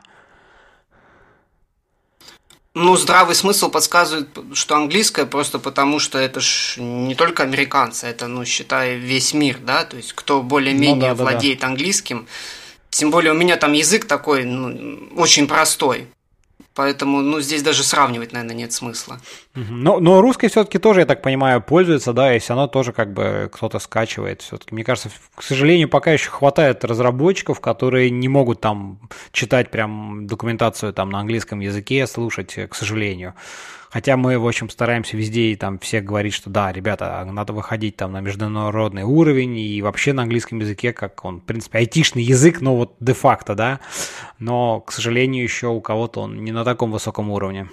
[2.75, 8.27] Ну, здравый смысл подсказывает, что английская просто потому, что это ж не только американцы, это,
[8.27, 11.71] ну, считай, весь мир, да, то есть кто более-менее ну, да, владеет да, да.
[11.71, 12.27] английским,
[12.95, 16.07] тем более у меня там язык такой, ну, очень простой,
[16.73, 19.21] Поэтому, ну, здесь даже сравнивать, наверное, нет смысла.
[19.53, 23.13] Но, но русской все-таки тоже, я так понимаю, пользуется, да, и все равно тоже как
[23.13, 24.73] бы кто-то скачивает все-таки.
[24.75, 28.99] Мне кажется, к сожалению, пока еще хватает разработчиков, которые не могут там
[29.31, 33.35] читать прям документацию там на английском языке, слушать, к сожалению.
[33.95, 37.95] Хотя мы, в общем, стараемся везде и там все говорить, что да, ребята, надо выходить
[37.95, 42.59] там на международный уровень и вообще на английском языке, как он, в принципе, айтишный язык,
[42.59, 43.79] но вот де-факто, да.
[44.37, 47.69] Но, к сожалению, еще у кого-то он не на таком высоком уровне.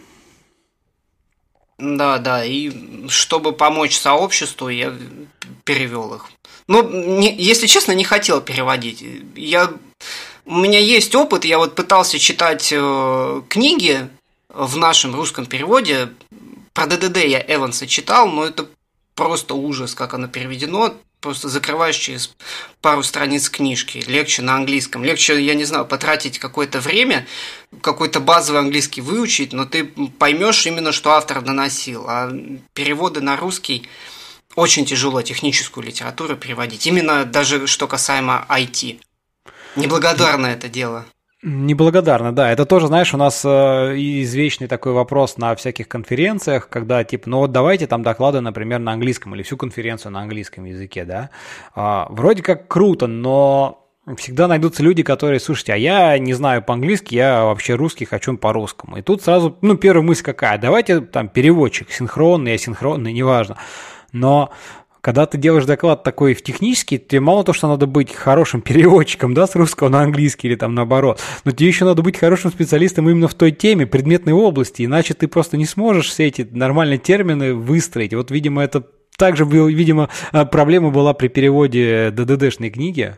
[1.79, 2.71] Да, да, и
[3.09, 4.95] чтобы помочь сообществу, я
[5.65, 6.27] перевел их.
[6.69, 9.05] Но, не, если честно, не хотел переводить.
[9.35, 9.73] Я,
[10.47, 14.09] у меня есть опыт, я вот пытался читать э, книги
[14.53, 16.13] в нашем русском переводе.
[16.73, 18.67] Про ДДД я Эванса читал, но это
[19.15, 20.95] просто ужас, как оно переведено.
[21.21, 22.35] Просто закрываешь через
[22.81, 24.03] пару страниц книжки.
[24.09, 25.05] Легче на английском.
[25.05, 27.27] Легче, я не знаю, потратить какое-то время,
[27.81, 32.07] какой-то базовый английский выучить, но ты поймешь именно, что автор доносил.
[32.09, 32.33] А
[32.75, 33.89] переводы на русский
[34.57, 36.87] очень тяжело техническую литературу переводить.
[36.87, 39.01] Именно даже что касаемо IT.
[39.77, 41.07] Неблагодарно это дело.
[41.45, 42.53] Неблагодарно, да.
[42.53, 47.39] Это тоже, знаешь, у нас э, извечный такой вопрос на всяких конференциях, когда типа, ну
[47.39, 51.31] вот давайте там доклады, например, на английском или всю конференцию на английском языке, да.
[51.75, 57.17] А, вроде как круто, но всегда найдутся люди, которые, слушайте, а я не знаю по-английски,
[57.17, 58.99] я вообще русский, хочу по-русскому.
[58.99, 63.57] И тут сразу, ну, первая мысль какая, давайте там переводчик, синхронный, асинхронный, неважно.
[64.13, 64.53] Но
[65.03, 69.35] когда ты делаешь доклад такой в технический, тебе мало то, что надо быть хорошим переводчиком,
[69.35, 73.11] да, с русского на английский или там наоборот, но тебе еще надо быть хорошим специалистом
[73.11, 77.53] именно в той теме, предметной области, иначе ты просто не сможешь все эти нормальные термины
[77.53, 78.15] выстроить.
[78.15, 78.87] Вот, видимо, это
[79.19, 83.17] также, видимо, проблема была при переводе ДДДшной книги,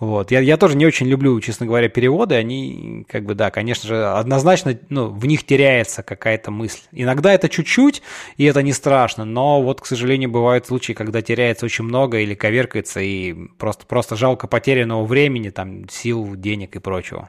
[0.00, 0.30] вот.
[0.30, 2.36] Я, я тоже не очень люблю, честно говоря, переводы.
[2.36, 6.82] Они, как бы, да, конечно же, однозначно, ну, в них теряется какая-то мысль.
[6.92, 8.02] Иногда это чуть-чуть,
[8.36, 12.34] и это не страшно, но вот, к сожалению, бывают случаи, когда теряется очень много или
[12.34, 17.28] коверкается, и просто, просто жалко потерянного времени, там, сил, денег и прочего.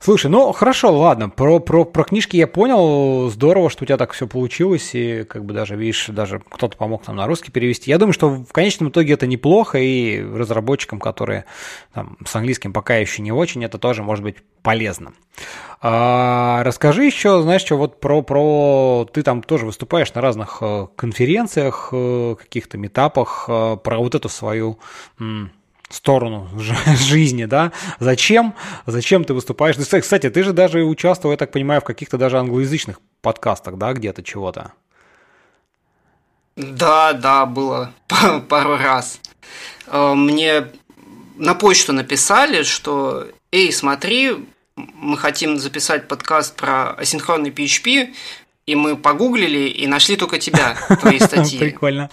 [0.00, 4.12] Слушай, ну хорошо, ладно, про, про, про книжки я понял, здорово, что у тебя так
[4.12, 7.90] все получилось, и как бы даже, видишь, даже кто-то помог нам на русский перевести.
[7.90, 11.44] Я думаю, что в конечном итоге это неплохо, и разработчикам, которые
[11.94, 15.12] там, с английским пока еще не очень, это тоже может быть полезно.
[15.80, 19.06] А, расскажи еще, знаешь, что вот про, про...
[19.12, 24.28] Ты там тоже выступаешь на разных э, конференциях, э, каких-то метапах, э, про вот эту
[24.28, 24.78] свою
[25.94, 26.48] сторону
[26.98, 27.72] жизни, да?
[28.00, 28.54] Зачем?
[28.86, 29.76] Зачем ты выступаешь?
[29.76, 34.22] Кстати, ты же даже участвовал, я так понимаю, в каких-то даже англоязычных подкастах, да, где-то
[34.22, 34.72] чего-то?
[36.56, 37.92] Да, да, было
[38.48, 39.20] пару раз.
[39.86, 40.68] Э, мне
[41.36, 48.14] на почту написали, что «Эй, смотри, мы хотим записать подкаст про асинхронный PHP»,
[48.66, 51.58] и мы погуглили и нашли только тебя, твои статьи.
[51.58, 52.10] Прикольно.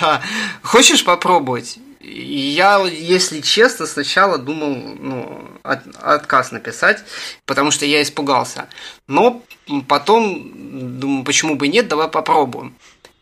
[0.00, 0.22] Да.
[0.62, 1.78] Хочешь попробовать?
[2.02, 7.04] Я, если честно, сначала думал ну, от, отказ написать,
[7.46, 8.68] потому что я испугался.
[9.06, 9.42] Но
[9.88, 12.74] потом думаю, почему бы нет, давай попробуем.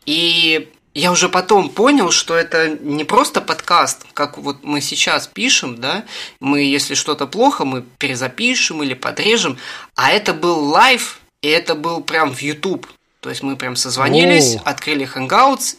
[0.07, 5.79] И я уже потом понял, что это не просто подкаст, как вот мы сейчас пишем,
[5.79, 6.03] да,
[6.39, 9.57] мы, если что-то плохо, мы перезапишем или подрежем,
[9.95, 12.87] а это был live, и это был прям в YouTube.
[13.21, 14.61] То есть мы прям созвонились, О.
[14.65, 15.77] открыли Hangouts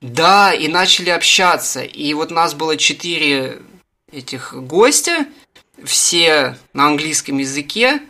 [0.00, 1.82] да, и начали общаться.
[1.82, 3.60] И вот нас было четыре
[4.10, 5.26] этих гостя,
[5.84, 8.00] все на английском языке.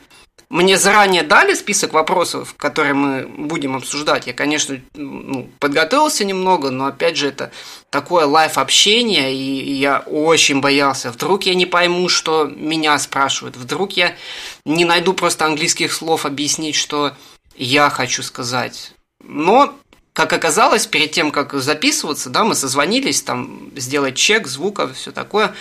[0.49, 4.27] Мне заранее дали список вопросов, которые мы будем обсуждать.
[4.27, 7.53] Я, конечно, ну, подготовился немного, но опять же это
[7.89, 11.13] такое лайв-общение, и я очень боялся.
[11.13, 13.57] Вдруг я не пойму, что меня спрашивают.
[13.57, 14.17] Вдруг я
[14.65, 17.15] не найду просто английских слов объяснить, что
[17.55, 18.93] я хочу сказать.
[19.23, 19.73] Но
[20.13, 25.55] как оказалось, перед тем, как записываться, да, мы созвонились, там, сделать чек, звука, все такое.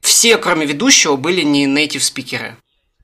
[0.00, 2.56] Все, кроме ведущего, были не native спикеры.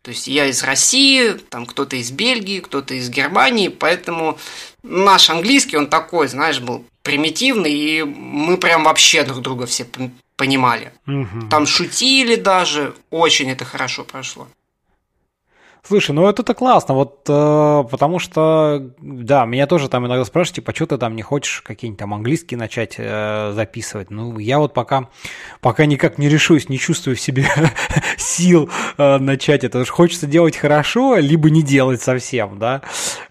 [0.03, 4.39] То есть я из России, там кто-то из Бельгии, кто-то из Германии, поэтому
[4.82, 9.86] наш английский, он такой, знаешь, был примитивный, и мы прям вообще друг друга все
[10.36, 10.93] понимали.
[11.07, 11.49] Угу.
[11.51, 14.49] Там шутили даже, очень это хорошо прошло.
[15.89, 20.74] Слушай, ну это-то классно, вот э, потому что, да, меня тоже там иногда спрашивают, типа,
[20.74, 24.11] что ты там не хочешь какие-нибудь там английские начать э, записывать?
[24.11, 25.09] Ну, я вот пока,
[25.62, 27.47] пока никак не решусь, не чувствую в себе
[28.18, 28.68] сил
[28.99, 29.82] э, начать это.
[29.86, 32.82] Хочется делать хорошо, либо не делать совсем, да,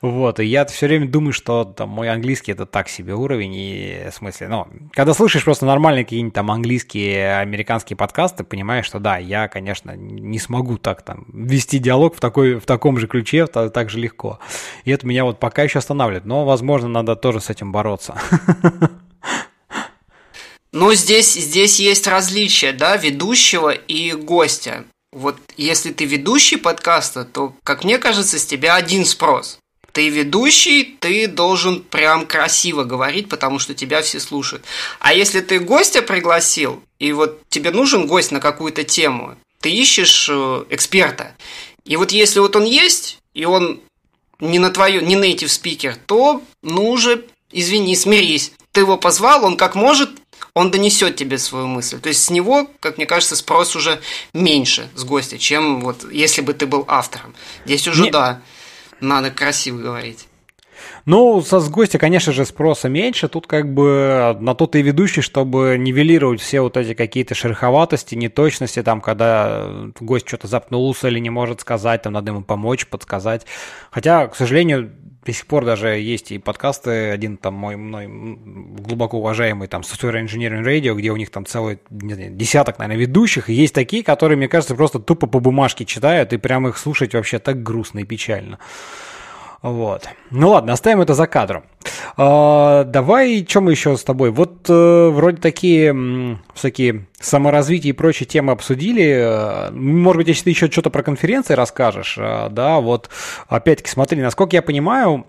[0.02, 4.08] вот, и я все время думаю, что там мой английский это так себе уровень, и
[4.10, 9.20] в смысле, ну, когда слышишь просто нормальные какие-нибудь там английские, американские подкасты, понимаешь, что да,
[9.20, 13.48] я, конечно, не смогу так там вести диалог в таком такой, в таком же ключе,
[13.48, 14.40] так, же легко.
[14.86, 16.26] И это меня вот пока еще останавливает.
[16.26, 18.16] Но, возможно, надо тоже с этим бороться.
[20.74, 24.84] Ну, здесь, здесь есть различие, да, ведущего и гостя.
[25.12, 29.60] Вот если ты ведущий подкаста, то, как мне кажется, с тебя один спрос.
[29.94, 34.66] Ты ведущий, ты должен прям красиво говорить, потому что тебя все слушают.
[35.00, 40.30] А если ты гостя пригласил, и вот тебе нужен гость на какую-то тему, ты ищешь
[40.30, 41.36] э, эксперта.
[41.88, 43.82] И вот если вот он есть, и он
[44.40, 48.52] не на твою, не native speaker, то ну уже, извини, смирись.
[48.72, 50.12] Ты его позвал, он как может,
[50.54, 52.00] он донесет тебе свою мысль.
[52.00, 54.02] То есть с него, как мне кажется, спрос уже
[54.34, 57.34] меньше с гостя, чем вот если бы ты был автором.
[57.66, 58.12] Здесь уже, Не...
[58.12, 58.42] да,
[59.00, 60.28] надо красиво говорить.
[61.06, 63.28] Ну, со с гостя, конечно же, спроса меньше.
[63.28, 68.16] Тут как бы на то ты и ведущий, чтобы нивелировать все вот эти какие-то шероховатости,
[68.16, 73.46] неточности, там, когда гость что-то запнулся или не может сказать, там, надо ему помочь, подсказать.
[73.92, 74.92] Хотя, к сожалению,
[75.28, 80.24] до сих пор даже есть и подкасты, один там мой мной глубоко уважаемый там Software
[80.24, 84.38] Engineering Radio, где у них там целый не, десяток, наверное, ведущих, и есть такие, которые,
[84.38, 88.04] мне кажется, просто тупо по бумажке читают, и прям их слушать вообще так грустно и
[88.06, 88.58] печально.
[89.62, 90.08] Вот.
[90.30, 91.64] Ну ладно, оставим это за кадром.
[92.16, 94.30] А, давай, что мы еще с тобой?
[94.30, 99.70] Вот э, вроде такие всякие саморазвитие и прочие темы обсудили.
[99.70, 103.10] Э, может быть, если ты еще что-то про конференции расскажешь, э, да, вот
[103.48, 105.26] опять-таки смотри, насколько я понимаю,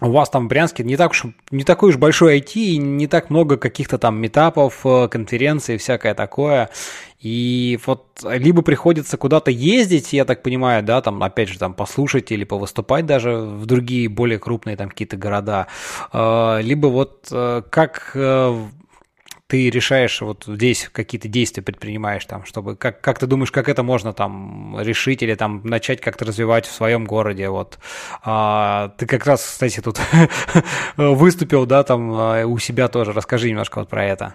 [0.00, 3.06] у вас там в Брянске не, так уж, не такой уж большой IT, и не
[3.06, 6.68] так много каких-то там метапов, э, конференций, всякое такое.
[7.26, 12.30] И вот либо приходится куда-то ездить, я так понимаю, да, там, опять же, там, послушать
[12.30, 15.66] или повыступать даже в другие более крупные там какие-то города,
[16.12, 18.12] э, либо вот э, как
[19.48, 23.82] ты решаешь вот здесь какие-то действия предпринимаешь там, чтобы как, как ты думаешь, как это
[23.82, 27.80] можно там решить или там начать как-то развивать в своем городе, вот.
[28.22, 30.00] А, ты как раз, кстати, тут
[30.96, 32.10] выступил, да, там
[32.48, 34.34] у себя тоже, расскажи немножко вот про это.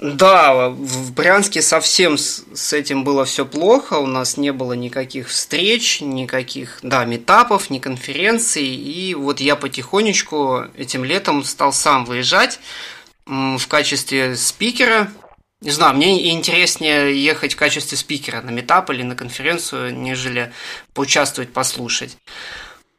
[0.00, 3.94] Да, в Брянске совсем с, с этим было все плохо.
[3.94, 8.64] У нас не было никаких встреч, никаких, да, метапов, ни конференций.
[8.64, 12.60] И вот я потихонечку этим летом стал сам выезжать
[13.26, 15.10] в качестве спикера.
[15.60, 20.52] Не знаю, мне интереснее ехать в качестве спикера на метап или на конференцию, нежели
[20.94, 22.16] поучаствовать, послушать.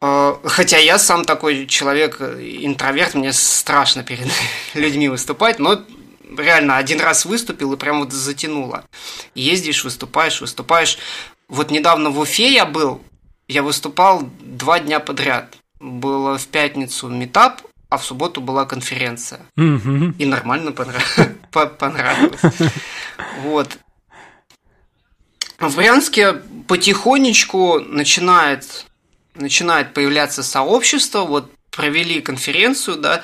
[0.02, 4.28] А, хотя я сам такой человек, интроверт, мне страшно перед
[4.74, 5.82] людьми выступать, но
[6.38, 8.86] реально один раз выступил и прям вот затянуло.
[9.36, 10.98] Ездишь, выступаешь, выступаешь.
[11.48, 13.02] Вот недавно в Уфе я был,
[13.48, 15.56] я выступал два дня подряд.
[15.80, 19.42] Было в пятницу метап, а в субботу была конференция.
[19.58, 20.72] И нормально
[21.52, 22.42] понравилось.
[23.42, 23.80] Вот.
[25.60, 26.34] В Брянске
[26.68, 28.86] потихонечку начинает,
[29.36, 31.22] начинает появляться сообщество.
[31.22, 33.24] Вот провели конференцию, да,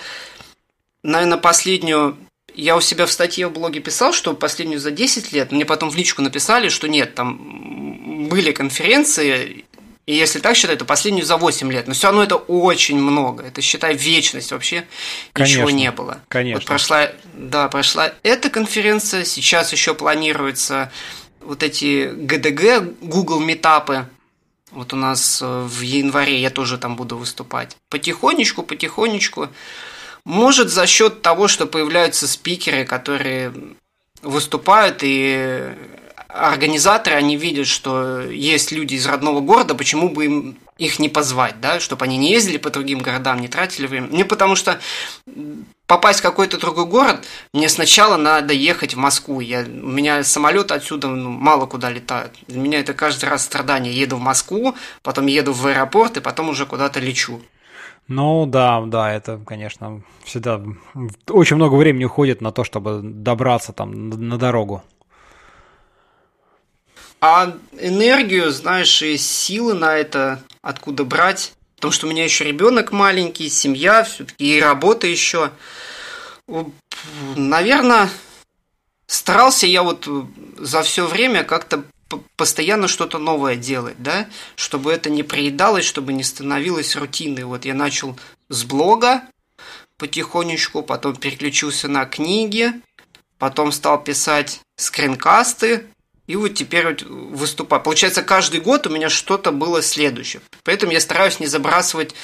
[1.04, 2.18] наверное, последнюю
[2.56, 5.90] я у себя в статье в блоге писал, что последнюю за 10 лет, мне потом
[5.90, 9.66] в личку написали, что нет, там были конференции,
[10.06, 11.88] и если так считать, то последнюю за 8 лет.
[11.88, 13.44] Но все равно это очень много.
[13.44, 14.86] Это, считай, вечность вообще.
[15.34, 16.20] Конечно, ничего не было.
[16.28, 16.60] Конечно.
[16.60, 19.26] Вот прошла, да, прошла эта конференция.
[19.26, 20.92] Сейчас еще планируется
[21.42, 24.08] вот эти ГДГ, Google метапы.
[24.70, 27.76] Вот у нас э, в январе я тоже там буду выступать.
[27.90, 29.50] Потихонечку, потихонечку.
[30.26, 33.54] Может, за счет того, что появляются спикеры, которые
[34.22, 35.64] выступают, и
[36.28, 41.62] организаторы, они видят, что есть люди из родного города, почему бы им их не позвать,
[41.62, 44.08] да, чтобы они не ездили по другим городам, не тратили время.
[44.08, 44.80] Мне потому что
[45.88, 49.40] попасть в какой-то другой город, мне сначала надо ехать в Москву.
[49.40, 52.32] Я, у меня самолет отсюда ну, мало куда летает.
[52.48, 53.98] Для меня это каждый раз страдание.
[53.98, 57.42] Еду в Москву, потом еду в аэропорт и потом уже куда-то лечу.
[58.08, 60.62] Ну да, да, это, конечно, всегда
[61.28, 64.84] очень много времени уходит на то, чтобы добраться там на дорогу.
[67.20, 71.54] А энергию, знаешь, и силы на это откуда брать?
[71.76, 75.50] Потому что у меня еще ребенок маленький, семья, все-таки и работа еще.
[77.36, 78.10] Наверное,
[79.08, 80.08] старался я вот
[80.58, 81.84] за все время как-то
[82.36, 87.44] постоянно что-то новое делать, да, чтобы это не приедалось, чтобы не становилось рутиной.
[87.44, 88.18] Вот я начал
[88.50, 89.24] с блога
[89.98, 92.74] потихонечку, потом переключился на книги,
[93.38, 95.88] потом стал писать скринкасты,
[96.28, 97.82] и вот теперь вот выступаю.
[97.82, 100.42] Получается, каждый год у меня что-то было следующее.
[100.64, 102.16] Поэтому я стараюсь не забрасывать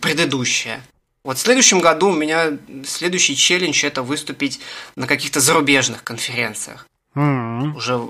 [0.00, 0.82] предыдущее.
[1.24, 4.60] Вот в следующем году у меня следующий челлендж это выступить
[4.96, 6.86] на каких-то зарубежных конференциях.
[7.14, 7.74] Mm-hmm.
[7.74, 8.08] Уже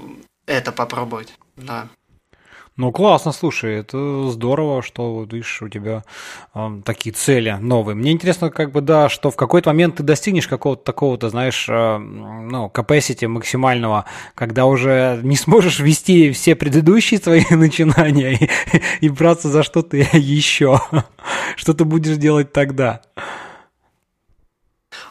[0.50, 1.88] это попробовать, да.
[2.76, 6.02] Ну, классно, слушай, это здорово, что, видишь, у тебя
[6.54, 7.94] э, такие цели новые.
[7.94, 11.98] Мне интересно, как бы, да, что в какой-то момент ты достигнешь какого-то такого-то, знаешь, э,
[11.98, 18.48] ну, capacity максимального, когда уже не сможешь вести все предыдущие свои начинания и,
[19.02, 20.80] и браться за что-то еще.
[21.56, 23.02] Что ты будешь делать тогда?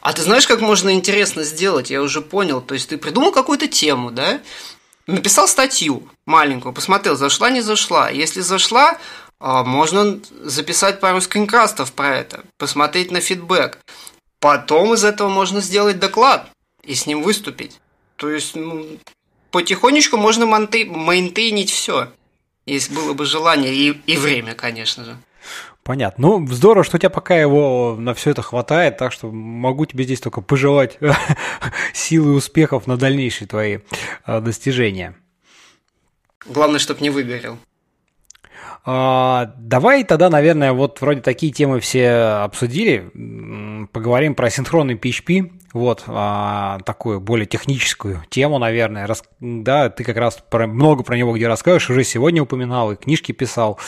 [0.01, 1.91] А ты знаешь, как можно интересно сделать?
[1.91, 2.61] Я уже понял.
[2.61, 4.39] То есть ты придумал какую-то тему, да?
[5.09, 8.09] Написал статью маленькую, посмотрел, зашла, не зашла.
[8.09, 8.97] Если зашла,
[9.39, 13.79] а, можно записать пару скринкастов про это, посмотреть на фидбэк.
[14.39, 16.49] потом из этого можно сделать доклад
[16.83, 17.79] и с ним выступить.
[18.15, 18.85] То есть, ну,
[19.51, 22.11] потихонечку можно мейнтейнить все,
[22.65, 25.17] если было бы желание и, и время, конечно же.
[25.89, 26.27] Понятно.
[26.27, 30.03] Ну, здорово, что у тебя пока его на все это хватает, так что могу тебе
[30.03, 30.99] здесь только пожелать
[31.95, 33.79] силы и успехов на дальнейшие твои
[34.27, 35.15] э, достижения.
[36.45, 37.57] Главное, чтобы не выгорел.
[38.85, 42.11] А, давай тогда, наверное, вот вроде такие темы все
[42.43, 43.09] обсудили.
[43.91, 45.51] Поговорим про синхронный PHP.
[45.73, 49.07] Вот а, такую более техническую тему, наверное.
[49.07, 52.95] Рас, да, ты как раз про, много про него где рассказываешь, уже сегодня упоминал и
[52.95, 53.79] книжки писал.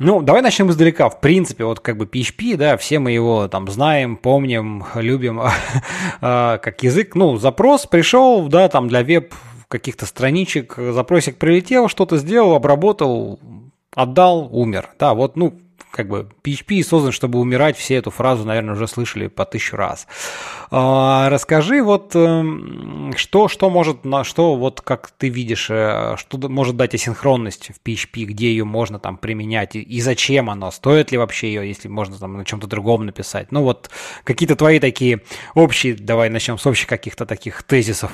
[0.00, 1.08] Ну, давай начнем издалека.
[1.08, 5.40] В принципе, вот как бы PHP, да, все мы его там знаем, помним, любим
[6.20, 7.14] а, как язык.
[7.14, 9.32] Ну, запрос пришел, да, там для веб
[9.68, 13.38] каких-то страничек, запросик прилетел, что-то сделал, обработал,
[13.94, 14.90] отдал, умер.
[14.98, 15.60] Да, вот, ну,
[15.94, 20.08] как бы PHP создан, чтобы умирать, все эту фразу, наверное, уже слышали по тысячу раз.
[20.70, 26.38] А, расскажи вот, эм, что, что может, на что вот как ты видишь, э, что
[26.48, 31.18] может дать асинхронность в PHP, где ее можно там применять и зачем она, стоит ли
[31.18, 33.52] вообще ее, если можно там на чем-то другом написать.
[33.52, 33.88] Ну вот
[34.24, 35.22] какие-то твои такие
[35.54, 38.10] общие, давай начнем с общих каких-то таких тезисов.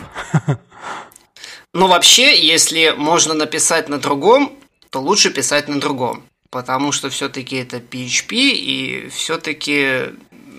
[1.72, 4.52] Ну вообще, если можно написать на другом,
[4.90, 10.14] то лучше писать на другом потому что все-таки это PHP, и все-таки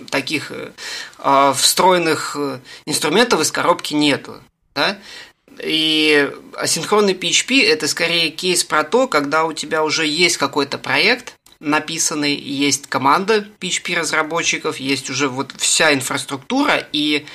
[0.09, 4.41] таких э, встроенных э, инструментов из коробки нету.
[4.75, 4.97] Да?
[5.61, 11.35] И асинхронный PHP это скорее кейс про то, когда у тебя уже есть какой-то проект,
[11.59, 17.25] написанный, есть команда PHP разработчиков, есть уже вот вся инфраструктура, и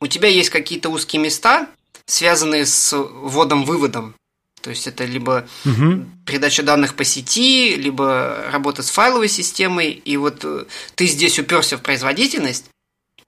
[0.00, 1.68] у тебя есть какие-то узкие места,
[2.06, 4.14] связанные с вводом-выводом
[4.62, 6.06] то есть это либо угу.
[6.24, 9.90] передача данных по сети, либо работа с файловой системой.
[9.90, 12.66] И вот э, ты здесь уперся в производительность,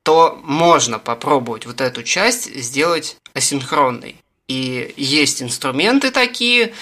[0.04, 4.16] то можно попробовать вот эту часть сделать асинхронной.
[4.48, 6.74] И есть инструменты такие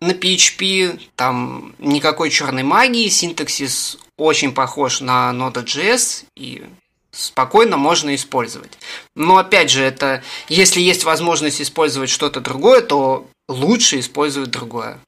[0.00, 6.64] на PHP, там никакой черной магии, синтаксис очень похож на Node.js, и
[7.10, 8.78] спокойно можно использовать.
[9.14, 14.98] Но опять же, это если есть возможность использовать что-то другое, то лучше использовать другое.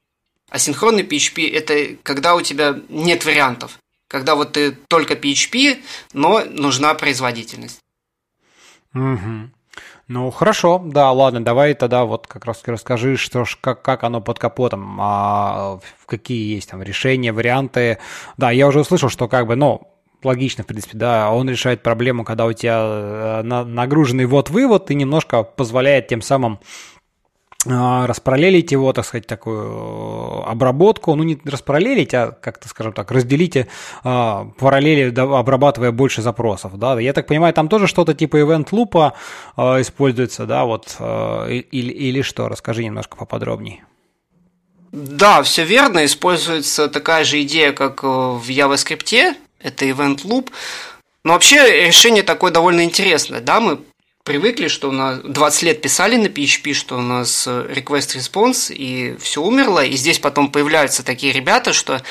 [0.51, 3.79] Асинхронный PHP– это когда у тебя нет вариантов.
[4.09, 5.83] Когда вот ты только PHP,
[6.13, 7.81] но нужна производительность.
[8.95, 9.51] Угу.
[10.09, 14.21] Ну, хорошо, да, ладно, давай тогда вот как раз расскажи, что ж, как, как оно
[14.21, 17.99] под капотом, а, какие есть там решения, варианты.
[18.37, 19.83] Да, я уже услышал, что как бы, ну,
[20.23, 25.43] логично, в принципе, да, он решает проблему, когда у тебя э, нагруженный вот-вывод и немножко
[25.43, 26.61] позволяет тем самым
[27.67, 33.67] распараллелить его, так сказать, такую э, обработку, ну не распараллелить, а как-то, скажем так, разделите
[34.05, 39.15] а, параллели, обрабатывая больше запросов, да, я так понимаю, там тоже что-то типа event лупа
[39.57, 43.85] а, используется, да, вот, или, или что, расскажи немножко поподробнее.
[44.93, 50.51] Да, все верно, используется такая же идея, как э, в JavaScript, это event loop,
[51.25, 53.81] но вообще решение такое довольно интересное, да, мы
[54.27, 59.17] привыкли, что у нас 20 лет писали на PHP, что у нас request response и
[59.19, 62.03] все умерло, и здесь потом появляются такие ребята, что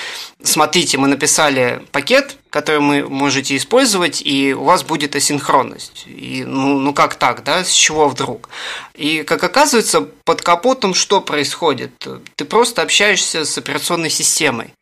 [0.42, 6.06] смотрите, мы написали пакет, который вы можете использовать, и у вас будет асинхронность.
[6.08, 8.50] И, ну, ну как так, да, с чего вдруг?
[8.96, 12.08] И как оказывается, под капотом что происходит?
[12.38, 14.74] Ты просто общаешься с операционной системой.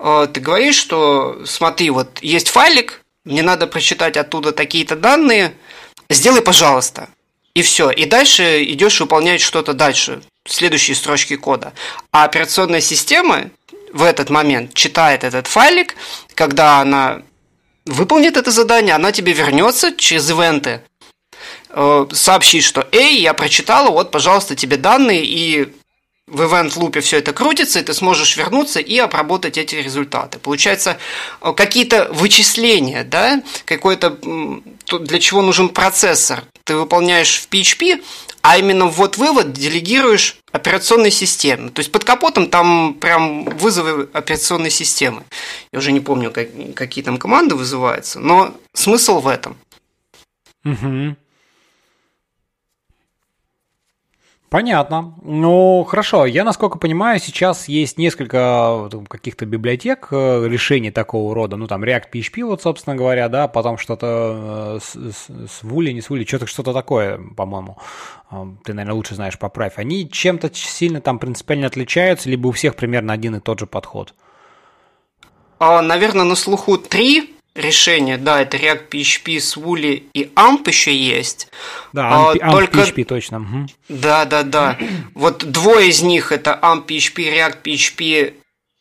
[0.00, 5.54] Э, ты говоришь, что смотри, вот есть файлик, мне надо прочитать оттуда такие-то данные,
[6.10, 7.08] сделай, пожалуйста.
[7.54, 7.90] И все.
[7.90, 11.72] И дальше идешь выполнять что-то дальше, следующие строчки кода.
[12.10, 13.50] А операционная система
[13.92, 15.94] в этот момент читает этот файлик,
[16.34, 17.22] когда она
[17.86, 20.82] выполнит это задание, она тебе вернется через ивенты,
[21.70, 25.72] э, сообщит, что «Эй, я прочитала, вот, пожалуйста, тебе данные, и
[26.26, 30.38] в event-лупе все это крутится, и ты сможешь вернуться и обработать эти результаты.
[30.38, 30.96] Получается,
[31.40, 34.18] э, какие-то вычисления, да, какой-то,
[35.00, 38.02] для чего нужен процессор, ты выполняешь в PHP,
[38.40, 41.70] а именно ввод-вывод делегируешь операционной системе.
[41.70, 45.24] То есть под капотом там прям вызовы операционной системы.
[45.72, 49.56] Я уже не помню, как, какие там команды вызываются, но смысл в этом.
[50.64, 51.16] Угу.
[54.54, 55.14] Понятно.
[55.24, 56.26] Ну, хорошо.
[56.26, 61.56] Я, насколько понимаю, сейчас есть несколько каких-то библиотек э, решений такого рода.
[61.56, 65.90] Ну, там React PHP, вот, собственно говоря, да, потом что-то э, с, с, с Вули,
[65.90, 67.78] не с Вули, что-то что такое, по-моему.
[68.62, 69.72] Ты, наверное, лучше знаешь, поправь.
[69.74, 74.14] Они чем-то сильно там принципиально отличаются, либо у всех примерно один и тот же подход?
[75.58, 81.48] А, наверное, на слуху три решения, да, это React PHP, Swooly и AMP еще есть.
[81.92, 82.78] Да, AMP, а, AMP только...
[82.80, 83.40] PHP точно.
[83.40, 83.66] Угу.
[83.88, 84.78] Да, да, да.
[85.14, 88.34] Вот двое из них это AMP PHP, React PHP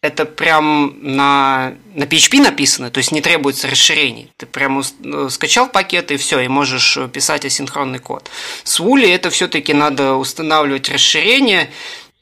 [0.03, 4.33] это прям на, на PHP написано, то есть не требуется расширений.
[4.35, 8.29] Ты прямо э, скачал пакет и все, и можешь писать асинхронный код.
[8.65, 11.69] С Woolly это все-таки надо устанавливать расширение,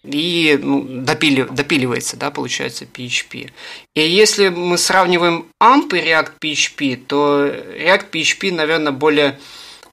[0.04, 3.52] и ну, допили, допиливается, да, получается, PHP.
[3.96, 9.40] И если мы сравниваем AMP и React PHP, то React PHP, наверное, более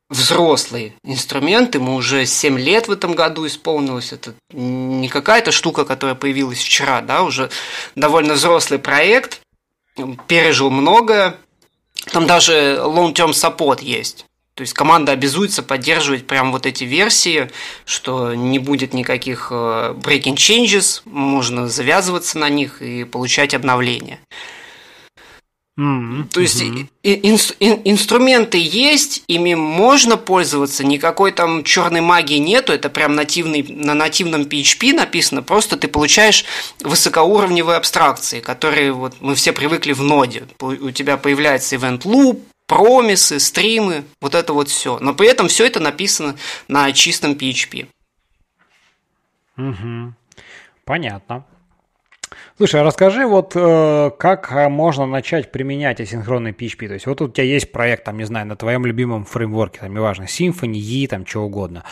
[0.09, 6.15] взрослый инструмент, ему уже 7 лет в этом году исполнилось, это не какая-то штука, которая
[6.15, 7.51] появилась вчера, да, уже
[7.95, 9.43] довольно взрослый проект,
[10.27, 11.37] пережил многое,
[12.13, 14.25] там даже long-term support есть.
[14.59, 17.49] То есть команда обязуется поддерживать прям вот эти версии,
[17.85, 24.19] что не будет никаких э, breaking changes, можно завязываться на них и получать обновления.
[25.79, 26.25] Mm-hmm.
[26.33, 26.89] То есть mm-hmm.
[27.05, 33.63] ин- ин- инструменты есть, ими можно пользоваться, никакой там черной магии нету, это прям нативный,
[33.63, 36.45] на нативном PHP написано, просто ты получаешь
[36.81, 40.49] высокоуровневые абстракции, которые вот мы все привыкли в ноде.
[40.59, 44.99] У тебя появляется event loop, промисы, стримы, вот это вот все.
[45.01, 46.37] Но при этом все это написано
[46.69, 47.89] на чистом PHP.
[49.57, 50.15] Угу.
[50.85, 51.45] Понятно.
[52.59, 56.89] Слушай, а расскажи, вот э, как э, можно начать применять асинхронный PHP?
[56.89, 59.95] То есть вот у тебя есть проект, там, не знаю, на твоем любимом фреймворке, там,
[59.95, 61.85] неважно, Symfony, E, там, что угодно,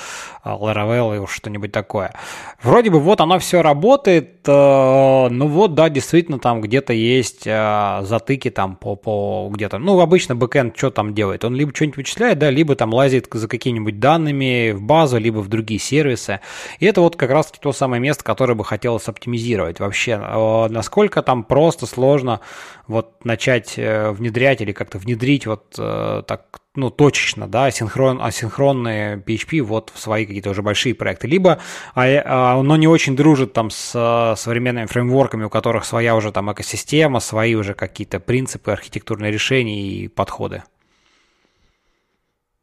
[0.45, 2.14] э, Laravel и что-нибудь такое.
[2.61, 8.01] Вроде бы вот оно все работает, э, ну вот, да, действительно, там где-то есть э,
[8.03, 11.45] затыки там по, по где-то, ну, обычно бэкэнд что там делает?
[11.45, 15.49] Он либо что-нибудь вычисляет, да, либо там лазит за какими-нибудь данными в базу, либо в
[15.49, 16.41] другие сервисы.
[16.81, 21.22] И это вот как раз то самое место, которое бы хотелось оптимизировать вообще э, насколько
[21.22, 22.40] там просто сложно
[22.86, 29.16] вот начать э, внедрять или как-то внедрить вот э, так ну, точечно, да, асинхрон, асинхронные
[29.16, 31.26] PHP вот в свои какие-то уже большие проекты.
[31.26, 31.59] Либо
[31.94, 36.52] а, а, оно не очень дружит там с современными фреймворками, у которых своя уже там
[36.52, 40.62] экосистема, свои уже какие-то принципы, архитектурные решения и подходы.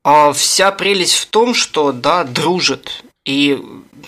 [0.04, 3.04] А вся прелесть в том, что, да, дружит.
[3.26, 3.58] И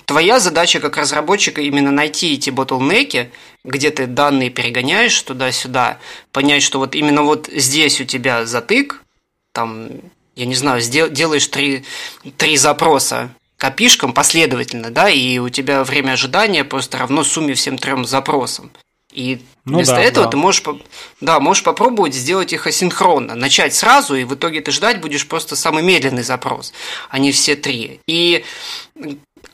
[0.05, 3.31] твоя задача как разработчика именно найти эти ботлнеки,
[3.63, 5.99] где ты данные перегоняешь туда-сюда,
[6.31, 9.01] понять, что вот именно вот здесь у тебя затык,
[9.53, 9.87] там,
[10.35, 11.85] я не знаю, сдел, делаешь три,
[12.37, 18.05] три запроса копишкам последовательно, да, и у тебя время ожидания просто равно сумме всем трем
[18.05, 18.69] запросам.
[19.15, 20.31] И ну вместо да, этого да.
[20.31, 20.63] ты можешь,
[21.21, 23.35] да, можешь попробовать сделать их асинхронно.
[23.35, 26.73] Начать сразу, и в итоге ты ждать будешь просто самый медленный запрос,
[27.09, 28.01] а не все три.
[28.07, 28.43] И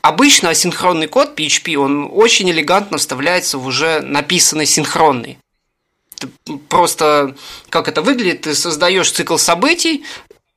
[0.01, 5.37] обычно асинхронный код PHP, он очень элегантно вставляется в уже написанный синхронный.
[6.17, 6.27] Ты
[6.69, 7.35] просто,
[7.69, 10.03] как это выглядит, ты создаешь цикл событий,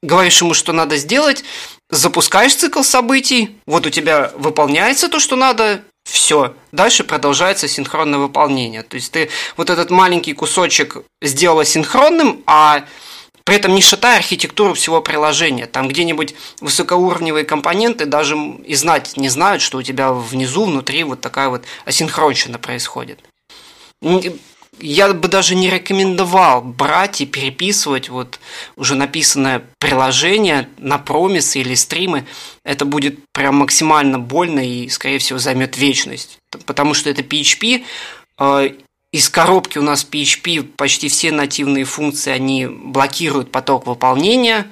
[0.02, 1.44] говоришь ему, что надо сделать,
[1.90, 6.54] запускаешь цикл событий, вот у тебя выполняется то, что надо, все.
[6.72, 8.82] Дальше продолжается синхронное выполнение.
[8.82, 12.84] То есть ты вот этот маленький кусочек сделала синхронным, а
[13.44, 15.66] при этом не шатая архитектуру всего приложения.
[15.66, 21.20] Там где-нибудь высокоуровневые компоненты даже и знать не знают, что у тебя внизу, внутри вот
[21.20, 23.20] такая вот асинхронщина происходит
[24.80, 28.40] я бы даже не рекомендовал брать и переписывать вот
[28.76, 32.26] уже написанное приложение на промисы или стримы.
[32.64, 36.38] Это будет прям максимально больно и, скорее всего, займет вечность.
[36.66, 37.84] Потому что это PHP.
[38.38, 38.70] Э,
[39.12, 44.66] из коробки у нас PHP почти все нативные функции, они блокируют поток выполнения.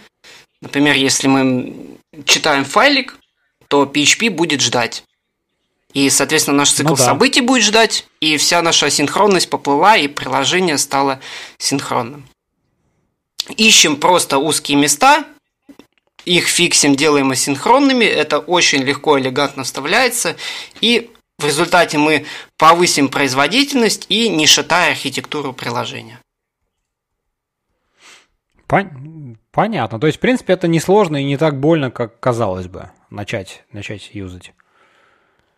[0.61, 3.19] Например, если мы читаем файлик,
[3.69, 5.05] то PHP будет ждать.
[5.93, 7.05] И, соответственно, наш цикл ну, да.
[7.05, 11.21] событий будет ждать, и вся наша синхронность поплыла, и приложение стало
[11.59, 12.25] синхронным.
[13.57, 15.25] Ищем просто узкие места,
[16.25, 20.37] их фиксим, делаем асинхронными, это очень легко, элегантно вставляется,
[20.81, 22.25] и в результате мы
[22.57, 26.21] повысим производительность и не шатая архитектуру приложения.
[29.51, 30.01] Понятно.
[30.01, 34.11] То есть, в принципе, это несложно и не так больно, как казалось бы, начать, начать
[34.15, 34.55] юзать.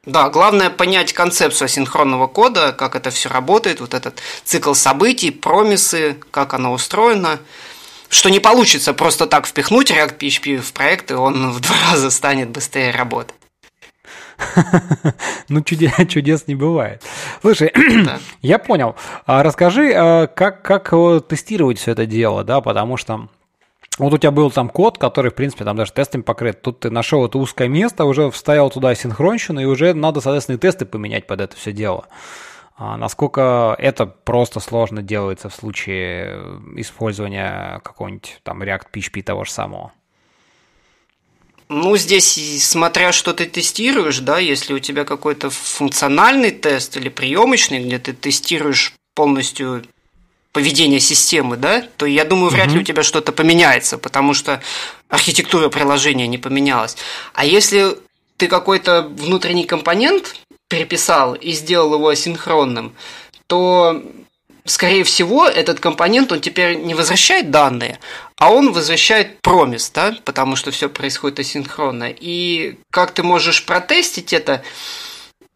[0.06, 6.16] Да, главное понять концепцию асинхронного кода, как это все работает, вот этот цикл событий, промисы,
[6.30, 7.38] как оно устроено.
[8.10, 12.10] Что не получится просто так впихнуть React PHP в проект, и он в два раза
[12.10, 13.34] станет быстрее работать.
[15.48, 17.02] Ну, чудес, чудес не бывает.
[17.40, 17.72] Слушай,
[18.42, 18.96] я понял.
[19.26, 20.90] А расскажи, а как, как
[21.28, 23.28] тестировать все это дело, да, потому что
[23.98, 26.62] вот у тебя был там код, который, в принципе, там даже тестами покрыт.
[26.62, 30.58] Тут ты нашел это узкое место, уже вставил туда синхронщину, и уже надо, соответственно, и
[30.58, 32.06] тесты поменять под это все дело.
[32.76, 36.40] А насколько это просто сложно делается в случае
[36.76, 39.92] использования какого-нибудь там React PHP того же самого?
[41.68, 47.82] Ну, здесь, смотря что ты тестируешь, да, если у тебя какой-то функциональный тест или приемочный,
[47.82, 49.84] где ты тестируешь полностью
[50.54, 54.62] поведение системы, да, то я думаю, вряд ли у тебя что-то поменяется, потому что
[55.08, 56.96] архитектура приложения не поменялась.
[57.34, 57.98] А если
[58.36, 60.36] ты какой-то внутренний компонент
[60.68, 62.94] переписал и сделал его асинхронным,
[63.48, 64.00] то
[64.64, 67.98] скорее всего, этот компонент, он теперь не возвращает данные,
[68.38, 72.14] а он возвращает промис, да, потому что все происходит асинхронно.
[72.16, 74.62] И как ты можешь протестить это?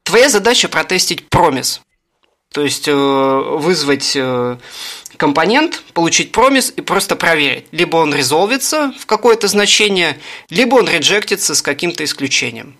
[0.02, 1.82] Твоя задача протестить промис.
[2.52, 4.56] То есть э, вызвать э,
[5.16, 7.66] компонент, получить промис и просто проверить.
[7.72, 10.18] Либо он резолвится в какое-то значение,
[10.48, 12.76] либо он реджектится с каким-то исключением.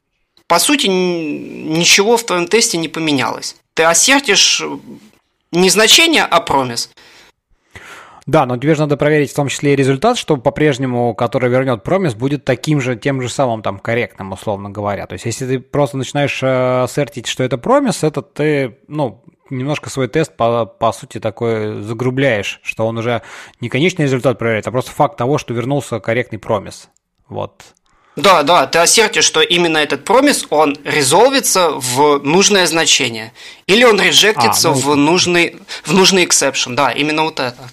[0.47, 3.57] По сути, ничего в твоем тесте не поменялось.
[3.75, 4.63] Ты ассертишь
[5.53, 6.91] не значение, а промис.
[8.29, 11.83] Да, но тебе же надо проверить в том числе и результат, что по-прежнему, который вернет
[11.83, 15.07] промис, будет таким же, тем же самым там корректным, условно говоря.
[15.07, 19.91] То есть, если ты просто начинаешь э, сертить, что это промис, это ты, ну, немножко
[19.91, 23.23] свой тест, по, по сути, такой загрубляешь, что он уже
[23.61, 26.89] не конечный результат проверяет, а просто факт того, что вернулся корректный промис.
[27.29, 27.75] Вот.
[28.19, 33.33] Да, да, ты ассертишь, что именно этот промис, он резолвится в нужное значение.
[33.67, 34.79] Или он реджектится а, ну...
[34.81, 36.75] в, нужный, в нужный exception.
[36.75, 37.71] Да, именно вот это.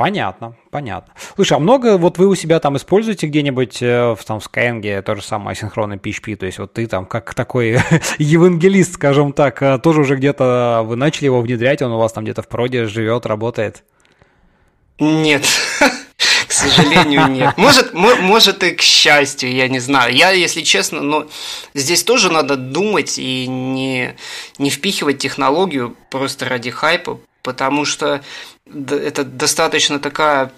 [0.00, 1.12] Понятно, понятно.
[1.36, 5.02] Слушай, а много вот вы у себя там используете где-нибудь э, в, там, в Skyeng
[5.02, 6.36] то же самое асинхронный PHP?
[6.36, 7.76] То есть вот ты там как такой
[8.18, 12.24] евангелист, скажем так, э, тоже уже где-то вы начали его внедрять, он у вас там
[12.24, 13.84] где-то в проде живет, работает?
[14.98, 15.44] Нет,
[16.48, 17.58] к сожалению, нет.
[17.58, 20.14] Может, может и к счастью, я не знаю.
[20.14, 21.26] Я, если честно, но
[21.74, 24.16] здесь тоже надо думать и не,
[24.56, 28.22] не впихивать технологию просто ради хайпа, потому что
[28.72, 30.52] это достаточно такая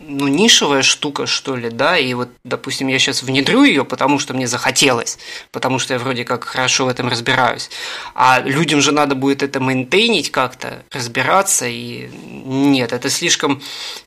[0.00, 4.32] ну, нишевая штука, что ли, да, и вот, допустим, я сейчас внедрю ее, потому что
[4.32, 5.18] мне захотелось,
[5.50, 7.68] потому что я вроде как хорошо в этом разбираюсь,
[8.14, 12.08] а людям же надо будет это мейнтейнить как-то, разбираться, и
[12.44, 13.60] нет, это слишком,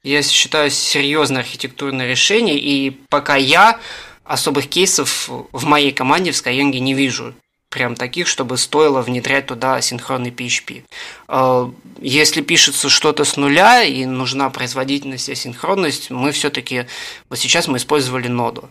[0.03, 3.79] я считаю, серьезное архитектурное решение, и пока я
[4.23, 7.33] особых кейсов в моей команде в Skyeng не вижу
[7.71, 10.83] прям таких, чтобы стоило внедрять туда синхронный PHP.
[11.27, 16.85] А, если пишется что-то с нуля и нужна производительность и синхронность, мы все-таки,
[17.29, 18.69] вот сейчас мы использовали ноду.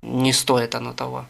[0.00, 1.26] Не стоит оно того.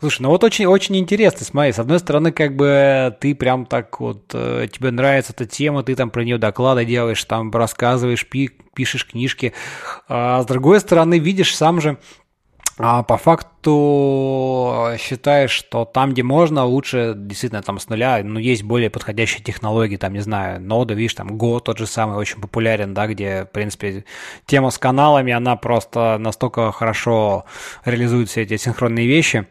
[0.00, 4.00] Слушай, ну вот очень, очень интересно, смотри, с одной стороны, как бы ты прям так
[4.00, 8.50] вот, э, тебе нравится эта тема, ты там про нее доклады делаешь, там рассказываешь, пи,
[8.74, 9.52] пишешь книжки,
[10.08, 11.98] а с другой стороны, видишь сам же,
[12.82, 18.62] а по факту считаешь, что там, где можно, лучше действительно там с нуля, ну, есть
[18.62, 22.94] более подходящие технологии, там, не знаю, нода, видишь, там, Go тот же самый очень популярен,
[22.94, 24.04] да, где, в принципе,
[24.46, 27.44] тема с каналами, она просто настолько хорошо
[27.84, 29.46] реализует все эти синхронные вещи,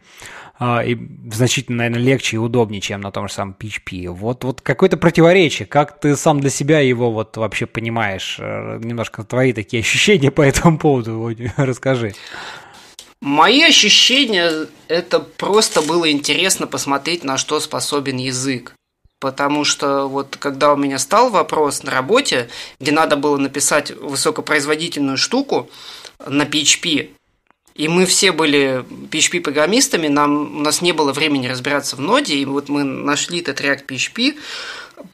[0.62, 0.98] а, и
[1.32, 4.10] значительно, наверное, легче и удобнее, чем на том же самом PHP.
[4.10, 9.24] Вот, вот какое-то противоречие, как ты сам для себя его вот вообще понимаешь, э, немножко
[9.24, 12.12] твои такие ощущения по этому поводу, расскажи.
[13.20, 18.74] Мои ощущения, это просто было интересно посмотреть, на что способен язык.
[19.18, 22.48] Потому что вот когда у меня стал вопрос на работе,
[22.80, 25.68] где надо было написать высокопроизводительную штуку
[26.26, 27.10] на PHP,
[27.74, 32.46] и мы все были PHP-программистами, нам, у нас не было времени разбираться в ноде, и
[32.46, 34.38] вот мы нашли этот React PHP,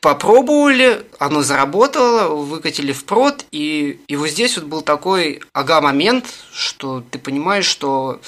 [0.01, 7.03] попробовали, оно заработало, выкатили в прод, и, и вот здесь вот был такой ага-момент, что
[7.11, 8.21] ты понимаешь, что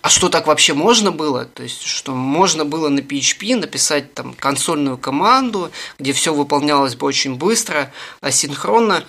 [0.00, 1.44] а что так вообще можно было?
[1.44, 7.06] То есть, что можно было на PHP написать там консольную команду, где все выполнялось бы
[7.06, 9.04] очень быстро, асинхронно.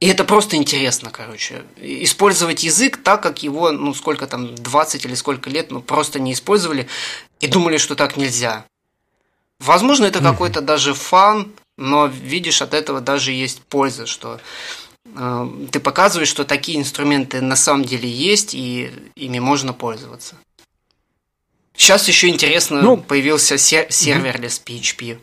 [0.00, 1.62] И это просто интересно, короче.
[1.76, 6.32] Использовать язык так, как его, ну, сколько там, 20 или сколько лет, ну, просто не
[6.32, 6.86] использовали
[7.40, 8.64] и думали, что так нельзя.
[9.60, 14.40] Возможно, это какой-то даже фан, но видишь, от этого даже есть польза, что
[15.04, 20.36] э, ты показываешь, что такие инструменты на самом деле есть, и ими можно пользоваться.
[21.76, 25.18] Сейчас еще интересно, ну, появился сер- serverless PHP.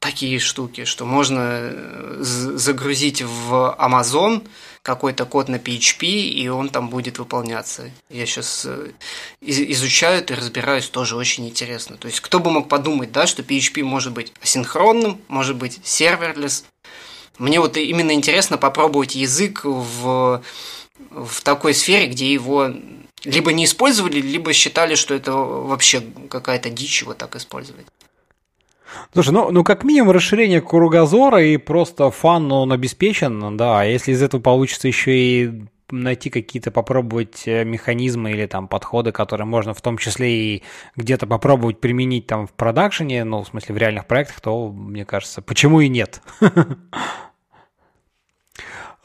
[0.00, 4.46] Такие штуки, что можно э, загрузить в Amazon
[4.86, 7.90] какой-то код на PHP, и он там будет выполняться.
[8.08, 8.92] Я сейчас э,
[9.40, 11.96] изучаю это и разбираюсь, тоже очень интересно.
[11.96, 16.64] То есть, кто бы мог подумать, да, что PHP может быть асинхронным, может быть serverless.
[17.36, 20.42] Мне вот именно интересно попробовать язык в
[21.10, 22.70] в такой сфере, где его
[23.24, 27.86] либо не использовали, либо считали, что это вообще какая-то дичь его так использовать.
[29.12, 34.12] Слушай, ну, ну как минимум расширение кругозора и просто фан, он обеспечен, да, а если
[34.12, 35.52] из этого получится еще и
[35.90, 40.62] найти какие-то, попробовать э, механизмы или там подходы, которые можно в том числе и
[40.96, 45.42] где-то попробовать применить там в продакшене, ну, в смысле в реальных проектах, то, мне кажется,
[45.42, 46.20] почему и нет?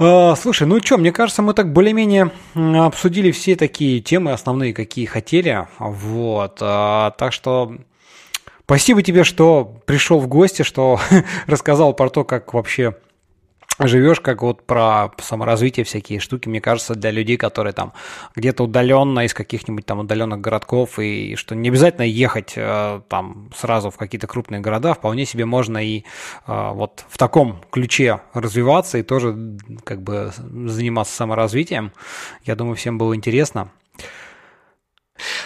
[0.03, 5.05] А, слушай, ну что, мне кажется, мы так более-менее обсудили все такие темы основные, какие
[5.05, 5.67] хотели.
[5.77, 6.57] Вот.
[6.59, 7.75] А, так что
[8.71, 10.97] спасибо тебе, что пришел в гости, что
[11.45, 12.95] рассказал про то, как вообще
[13.79, 17.91] живешь, как вот про саморазвитие всякие штуки, мне кажется, для людей, которые там
[18.33, 23.89] где-то удаленно из каких-нибудь там удаленных городков, и что не обязательно ехать э, там сразу
[23.89, 26.05] в какие-то крупные города, вполне себе можно и
[26.47, 31.91] э, вот в таком ключе развиваться и тоже как бы заниматься саморазвитием.
[32.45, 33.69] Я думаю, всем было интересно.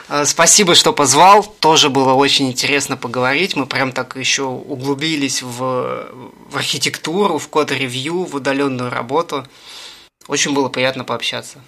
[0.10, 1.43] Э, спасибо, что позвал.
[1.43, 3.56] Тоже было очень интересно поговорить.
[3.56, 6.10] Мы прям так еще углубились в,
[6.49, 9.45] в архитектуру, в код-ревью, в удаленную работу.
[10.27, 11.60] Очень было приятно пообщаться.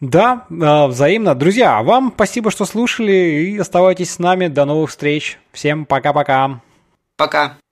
[0.00, 1.34] Да, э, взаимно.
[1.34, 4.48] Друзья, вам спасибо, что слушали и оставайтесь с нами.
[4.48, 5.38] До новых встреч.
[5.52, 6.60] Всем пока-пока.
[7.16, 7.44] Пока.
[7.44, 7.48] -пока.
[7.48, 7.65] пока.